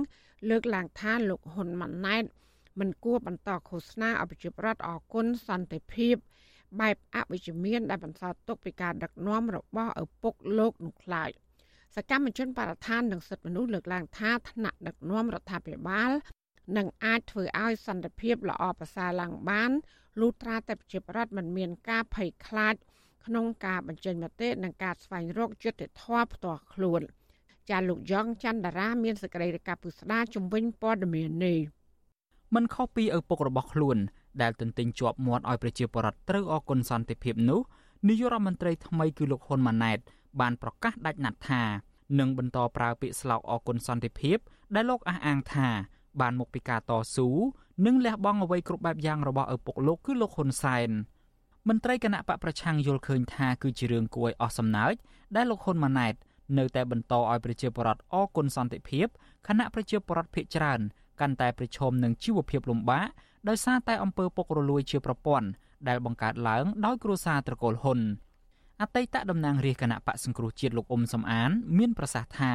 [0.51, 2.25] លើកឡើងថាលោកហ៊ុនម៉ាណែត
[2.81, 6.17] មិនគួរបន្តឃោសនាអភិជាប្រដ្ឋអគុណសន្តិភាព
[6.81, 11.31] បែបអវិជ្ជមានដែលបន្សល់ទុកពីការដឹកនាំរបស់ឪពុកលោកនោះខ្លាច
[11.97, 16.11] សកម្មជនបរិស្ថាននិងសិទ្ធិមនុស្សលើកឡើងថាថ្នាក់ដឹកនាំរដ្ឋាភិបាល
[16.77, 19.71] នឹងអាចធ្វើឲ្យសន្តិភាពល្អប្រសើរឡើងបាន
[20.21, 22.75] លុះត្រាតែប្រជាប្រដ្ឋមិនមានការភ័យខ្លាច
[23.27, 27.03] ក្នុងការបញ្ចេញមតិនិងការស្វែងរកយុត្តិធម៌ផ្ទាល់ខ្លួន
[27.71, 31.59] ចាលោកយ៉ងច័ន្ទតារាមានសេចក្តីរាយការណ៍ពុស្ដាជំវិញព័ត៌មាននេះ
[32.55, 33.99] មិនខុសពីឪពុករបស់ខ្លួន
[34.43, 37.61] ដែលទន្ទិញជាប់មាត់ឲ្យប្រជាពលរដ្ឋត្រូវអគុណសន្តិភាពនោះ
[38.09, 39.99] នាយករដ្ឋមន្ត្រីថ្មីគឺលោកហ៊ុនម៉ាណែត
[40.41, 41.63] បានប្រកាសដាច់ណាត់ថា
[42.19, 44.39] នឹងបន្តប្រើពាក្យស្លោកអគុណសន្តិភាព
[44.75, 45.69] ដែលលោកអះអាងថា
[46.21, 47.29] បានមកពីការតស៊ូ
[47.87, 50.91] និងលះបង់អ្វីគ្រប់បែបយ៉ាងរបស់ឪពុកលោកគឺលោកហ៊ុនសែន
[51.69, 54.95] មន្ត្រីគណៈបកប្រឆាំងយល់ឃើញថាគឺជារឿងគួរឲ្យអស់សំណើច
[55.37, 56.15] ដែលលោកហ៊ុនម៉ាណែត
[56.59, 59.07] នៅតែបន្តឲ្យប្រជាពលរដ្ឋអគុណសន្តិភាព
[59.49, 60.81] ខណៈប្រជាពលរដ្ឋភ័យច្រើន
[61.21, 63.07] កាន់តែប្រឈមនឹងជីវភាពលំបាក
[63.49, 65.49] ដោយសារតែអំពើពុករលួយជាប្រព័ន្ធ
[65.89, 68.01] ដែលបង្កើតឡើងដោយគ្រួសារត្រកូលហ៊ុន
[68.81, 72.53] អតីតតំណាងរាជគណៈបកសង្គ្រោះជាតិលោកអ៊ុំសំអាន មានប្រសាសន៍ថា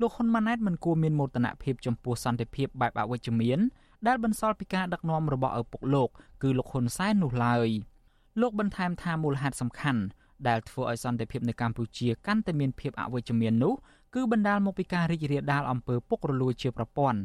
[0.00, 3.58] លោកហ៊ុនម៉ាណែតមិនគួរមានមោទនភាពចំពោះសន្តិភាពបែបអវិជ្ជមាន
[4.06, 6.08] ដែលបន្សល់ពីការដឹកនាំរបស់ឪពុកលោក
[6.42, 7.68] គឺលោកហ៊ុនសែននោះឡើយ
[8.40, 10.02] លោកបន្ថែមថាមូលហេតុសំខាន់
[10.48, 13.74] ដែលធ្វើឲ្យសន្តិភាពនៅកម្ពុជាកាន់តែមានភាពអវិជ្ជមាននោះ
[14.14, 17.20] គឺបណ្ដាលមកពីការរីករាលដាលអំពើពុករលួយជាប្រព័ន្ធ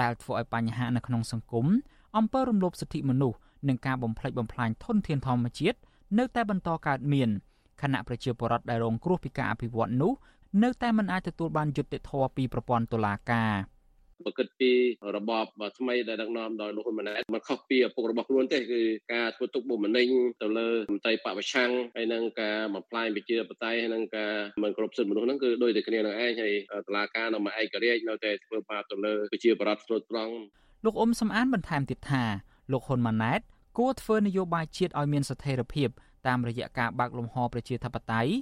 [0.00, 1.66] ដែលធ្វើឲ្យបញ្ហានៅក្នុងសង្គម
[2.16, 3.38] អំពើរំលោភសិទ្ធិមនុស្ស
[3.68, 5.78] និងការបំផ្លិចបំផ្លាញធនធានធម្មជាតិ
[6.18, 7.28] នៅតែបន្តកើតមាន
[7.82, 10.12] ខណៈប្រជាពលរដ្ឋដែលរងគ្រោះពីការអភិវឌ្ឍនោះ
[10.62, 13.52] នៅតែមិនអាចទទួលបានយុត្តិធម៌ពីប្រព័ន្ធតុលាការ។
[14.26, 14.72] ប្រកិតពី
[15.16, 15.46] របប
[15.78, 18.82] ថ្មីដែលដឹកនាំដោយលោកហ៊ុនម៉ាណែតមិនខុសពីឪពុករបស់ខ្លួនទេគឺ
[19.14, 20.08] ការធ្វើទុកបុកម្នេញ
[20.42, 26.52] ទៅលើមន្ត្រីបពប្រឆាំងហើយនឹងការបំផ្លាញប្រជាធិបតេយ្យហើយនឹងការមិនគ្រប់សិទ្ធិមនុស្សហ្នឹងគឺដូចតែគ្នានឹងឯងហើយ
[26.86, 30.34] តឡាការនៅមកឯករាជ្យនៅតែធ្វើបាបទៅលើប្រជាបរតស្រុតត្រង់
[30.84, 32.24] លោកអ៊ុំសំអានបន្ថែមទៀតថា
[32.72, 33.40] លោកហ៊ុនម៉ាណែត
[33.78, 35.88] គួរធ្វើនយោបាយជាតិឲ្យមានស្ថិរភាព
[36.26, 38.32] តាមរយៈការបើកលំហប្រជាធិបតេយ្យ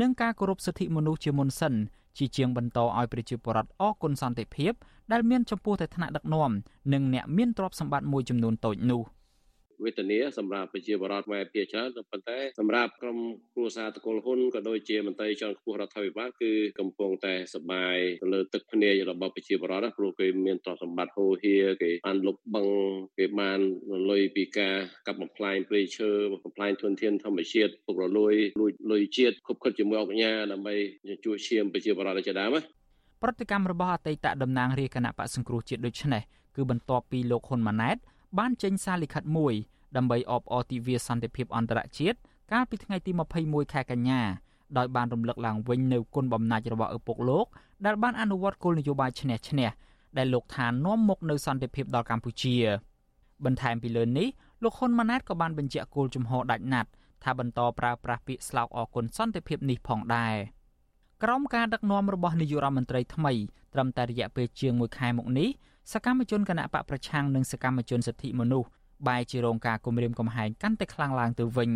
[0.00, 1.74] និងការគោរពសិទ្ធិមនុស្សជាមុនសិន
[2.18, 4.72] ជាជាងបន្តឲ្យប្រជាពលរដ្ឋអគុណសន្តិភាព
[5.12, 6.50] ដែលមានចំពោះតែថ្នាក់ដឹកនាំ
[6.92, 9.02] និងអ្នកមានទ្រព្យសម្បត្តិមួយចំនួនតូចនោះ។
[9.84, 13.18] វេទនាសម្រាប់ប្រជាពលរដ្ឋខ្មែរភាគច្រើនប៉ុន្តែសម្រាប់ក្រុម
[13.54, 23.60] គ្រួសារតកូលហ៊ុនក៏ដូចជាមន្ត្រីជាន់ខ្ពស់រដ្ឋាភិបាលគឺកំពុងតែសបាយទៅលើទឹកភ្នែករបស់ប្រជាពលរដ្ឋព្រោះគេមានទ្រព្យសម្បត្តិហូរហៀគេបានលុបបង្គេបាន
[24.10, 24.76] លុយពីការ
[25.06, 30.74] កាប់បំផ្លាញព្រៃឈើបំផ្លាញធនធានធម្មជាតិពុករលួយលួចលុយជាតិខុបខិតជាមួយអង្គការដើម្បី
[31.24, 32.62] ជួយឈាមប្រជាពលរដ្ឋជាដើមណា
[33.22, 36.22] ប្រតិកម្មរបស់អតីតតំណាងរាជគណៈបកសង្គ្រោះជាតិដូចនេះ
[36.56, 37.96] គឺបន្ទាប់ពីលោកហ៊ុនម៉ាណែត
[38.38, 39.54] បានចេញសារលិខិតមួយ
[39.96, 42.18] ដើម្បីអបអរទិវាសន្តិភាពអន្តរជាតិ
[42.52, 43.10] កាលពីថ្ងៃទី
[43.42, 44.20] 21ខែកញ្ញា
[44.78, 47.46] ដោយបានរំលឹកឡើងវិញនៅគុណបំណាច់របស់ឪពុកលោក
[47.86, 49.70] ដែលបានអនុវត្តគោលនយោបាយឈ្នះឈ្នះ
[50.18, 52.56] ដែលលោកថានាំមកនៅសន្តិភាពដល់កម្ពុជា
[53.44, 54.28] បន្ថែមពីលើនេះ
[54.62, 56.90] លោកហ៊ុនម៉ាណែតក៏បានបញ្ជាក់គោលជំហរដាច់ណាត់
[57.24, 60.34] ថាបន្តប្រើប្រាស់ពាក្យស្លោកអគុណសន្តិភាពនេះផងដែរ
[61.22, 63.32] ក្រោមការដឹកនាំរបស់នាយករដ្ឋមន្ត្រីថ្មី
[63.74, 65.48] ត្រឹមតែរយៈពេលជាង1ខែមកនេះ
[65.92, 68.68] សកម្មជនគណៈបកប្រឆាំងនិងសកម្មជនសិទ្ធិមនុស្ស
[69.08, 71.70] បែរជារងការគំរាមកំហែងកាន់តែខ្លាំងឡើងទៅវិញ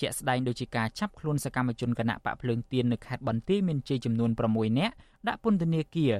[0.00, 4.94] ជាក់ស្ដែងដូចជាការចាប់ខ្លួនសកម្មជនគណៈបកភ្លើងទៀននៅខេត្តបន្ទាយមានជ័យចំនួន6នាក់
[5.28, 6.14] ដាក់ពន្ធនាគារ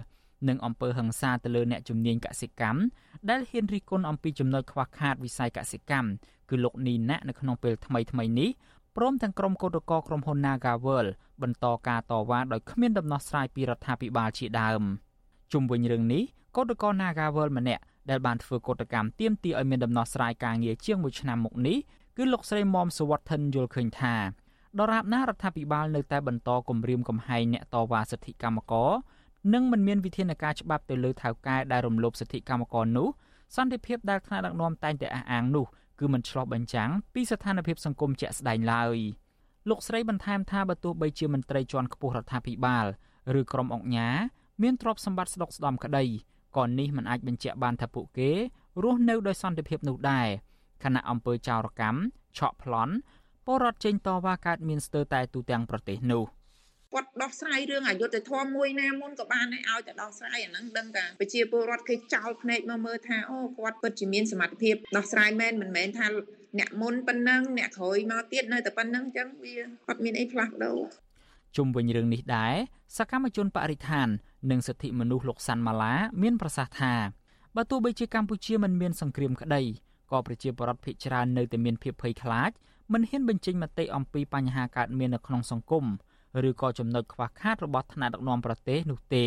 [0.48, 2.80] និងអំពើហិង្សាទៅលើអ្នកជំនាញកសិកម្ម
[3.30, 6.08] ដែលហ៊ានរិះគន់អំពីចំណុចខ្វះខាតវិស័យកសិកម្ម
[6.50, 8.50] គឺលោកនីណាក់នៅក្នុងពេលថ្មីថ្មីនេះ
[8.96, 11.06] ព្រមទាំងក្រុមកោតក្រក្រុមហ៊ុន Nagavel
[11.42, 14.82] បន្តការតវ៉ាដោយគ្មានដំណោះស្រាយពីរដ្ឋាភិបាលជាដើម
[15.52, 16.24] ជុំវិញរឿងនេះ
[16.56, 21.78] កោតក្រ Nagavel ម្នាក់ដែលបានធ្វើកោតកម្មទាមទារឲ្យមានដំណោះស្រាយការងារជាង1ឆ្នាំមកនេះ
[22.16, 24.14] គឺលោកស្រីមុំសវត្ថិនយល់ឃើញថា
[24.78, 28.90] ដរាបណារដ្ឋាភិបាលនៅតែបន្តគម្រាមកំហែងអ្នកតវ៉ាសិទ្ធិកម្មករ
[29.54, 33.08] និងមិនមានវិធានការច្បាប់ទៅលើថៅកែដែលរំលោភសិទ្ធិកម្មករនោះ
[33.56, 35.66] សន្តិភាពដែលថ្នាក់ដឹកនាំតែងតែអះអាងនោះ
[36.00, 38.98] គឺមិនឆ្លោះបញ្ចាំងពីស្ថានភាពសង្គមជាក់ស្ដែងឡើយ
[39.68, 42.86] លោកស្រីបន្ថែមថាបើទោះបីជាមន្ត្រីជាន់ខ្ពស់រដ្ឋាភិបាល
[43.40, 44.16] ឬក្រុមអង្គការ
[44.62, 46.04] មានទ្រព្យសម្បត្តិស្ដុកស្ដំក្តី
[46.56, 48.30] ក៏នេះមិនអាចបញ្ជាក់បានថាពួកគេ
[48.82, 50.28] រស់នៅដោយសន្តិភាពនោះដែរ
[50.84, 51.98] ខណៈអង្គើចោរកម្ម
[52.38, 52.94] ឆក់ប្លន់
[53.46, 56.26] ពលរដ្ឋចេញតវ៉ាកើតមានស្ទើរតែទូទាំងប្រទេសនោះ។
[56.94, 66.06] គាត់ដោះស្រាយរឿងអយុត្តិធម៌មួយណាមុនក៏បានឲ្យតែដោះស្រាយអាហ្នឹងដឹងថាប្រជាពលរដ្ឋគេចោលភ្នែកមកមើលថាអូគាត់ពិតជាមានសមត្ថភាពដោះស្រាយមែនមិនមែនថា
[66.58, 69.54] អ្នកមុនប៉ុណ្ណឹងអ្នកក្រោយមកទៀតនៅតែប៉ុណ្ណឹងអញ្ចឹងវា
[69.88, 70.78] អត់មានអីផ្លាស់ប្ដូរ
[71.56, 72.54] ជុំវិញរឿងនេះដែរ
[72.96, 74.08] សកម្មជនបរិស្ថាន
[74.50, 76.94] និងសិទ្ធិមនុស្សលោកសាន់ម៉ាឡាមានប្រសាសន៍ថា
[77.56, 79.62] បើទោះបីជាកម្ពុជាមិនមានសង្គ្រាមក្តី
[80.10, 82.50] ក៏ប្រជាពលរដ្ឋភាគច្រើននៅតែមានភាពភ័យខ្លាច
[82.92, 85.84] មិនហ៊ានបញ្ចេញមតិអំពីបញ្ហាកើតមាននៅក្នុងសង្គម
[86.48, 89.26] ឬក៏ចំណុចខ្វះខាតរបស់ថ្នាក់ដឹកនាំប្រទេសនោះទេ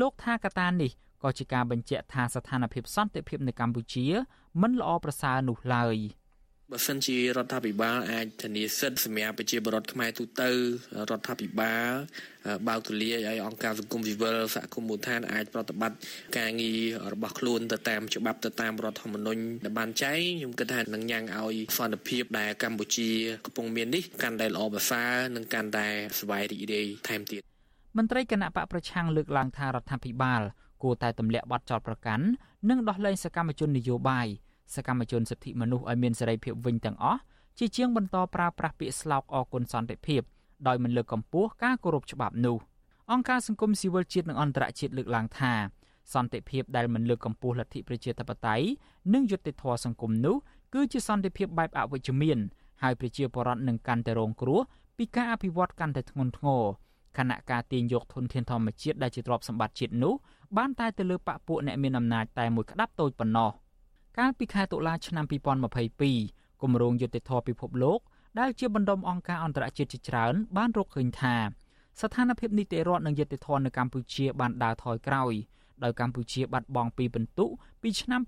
[0.00, 0.90] លោកថាកត្តានេះ
[1.22, 4.06] ក៏ជាការបញ្ជាក់ថាស្ថានភាពសន្តិភាពនៅកម្ពុជា
[4.62, 5.96] មិនល្អប្រសើរនោះឡើយ។
[6.72, 10.50] បើសិនជារដ្ឋាភិបាលអាចធានាសិទ្ធិសម្រាប់ប្រជាពលរដ្ឋខ្មែរទូទៅ
[11.10, 11.90] រដ្ឋាភិបាល
[12.68, 15.98] បើកទូលាយឲ្យអង្គការសង្គមស៊ីវិលសហគមន៍មូលដ្ឋានអាចប្រតិបត្តិ
[16.38, 16.80] ការងារ
[17.12, 23.10] របស់ខ្លួនទៅតាមច្បាប់ទៅតាមរដ្ឋធម្មនុញ្ញដែលបានចែងខ្ញុំគិតថានឹងញ៉ាំងឲ្យសន្តិភាពដែលកម្ពុជា
[23.44, 25.86] កំពុងមាននេះកាន់តែល្អប្រសើរនិងកាន់តែ
[26.20, 27.42] ស្វ័យរីករាយថែមទៀត
[27.96, 30.42] មន្ត្រីគណៈបកប្រឆាំងលើកឡើងថារដ្ឋាភិបាល
[30.82, 32.24] គួរតែទម្លាក់បទចោទប្រកាន់
[32.68, 34.28] និងដោះលែងសកម្មជននយោបាយ
[34.74, 37.20] សកម្មជនសិទ្ធិមនុស្សឲ្យមានសេរីភាពវិញទាំងអស់
[37.58, 40.22] ជាជាងបន្តប្រើប្រាស់ពាក្យស្លោកអគុណសន្តិភាព
[40.66, 42.56] ដោយមិនលើកកម្ពស់ការគោរពច្បាប់នោះ
[43.12, 45.52] អង្គការសង្គមស៊ីវិលជាតិនិងអន្តរជាតិលើកឡើងថា
[46.14, 48.66] សន្តិភាពដែលមិនលើកកម្ពស់លទ្ធិប្រជាធិបតេយ្យ
[49.14, 50.36] និងយុត្តិធម៌សង្គមនោះ
[50.74, 52.38] គឺជាសន្តិភាពបែបអវិជ្ជមាន
[52.82, 54.60] ហើយប្រជាពលរដ្ឋនឹងកាន់តែរងគ្រោះ
[54.96, 56.64] ពីការអភិវឌ្ឍកាន់តែធ្ងន់ធ្ងរ
[57.18, 60.14] ខណៈការទាញយកធនធានធម្មជាតិដែលជាទ្រព្យសម្បត្តិជាតិនោះ
[60.56, 63.50] បានតែទៅលើបពពួកអ្នកមានអំណាចតែមួយក្តាប់តូចប៉ុណ្ណោះ។
[64.18, 65.24] កាលពីខែតុលាឆ្នាំ
[65.92, 68.00] 2022គម្រោងយុតិធធពិភពលោក
[68.38, 71.36] ដែលជាបណ្ដុំអង្គការអន្តរជាតិជាច្រើន បានរកឃើញថា
[72.00, 75.32] ស្ថានភាពនីតិរដ្ឋនិងយុតិធធនៅកម្ពុជាបានដើរថយក្រោយ
[75.84, 77.46] ដោយកម្ពុជាបាត់បង់ពីពិន្ទុ
[77.82, 78.20] ពីឆ្នាំ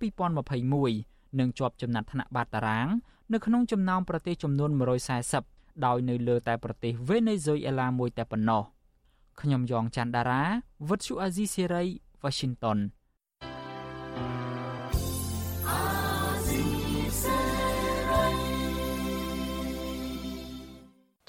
[0.67, 2.89] 2021និងជាប់ចំណាត់ថ្នាក់បាតតារាង
[3.33, 4.71] នៅក្នុងចំណោមប្រទេសចំនួន
[5.29, 8.63] 140ដោយនៅលើតែប្រទេសវេណេស៊ុយអេឡាមួយតែប៉ុណ្ណោះ
[9.41, 10.43] ខ្ញុំយ៉ងច័ន្ទដារា
[10.89, 11.85] វិទ្យុអាស៊ីសេរី
[12.23, 12.79] Washington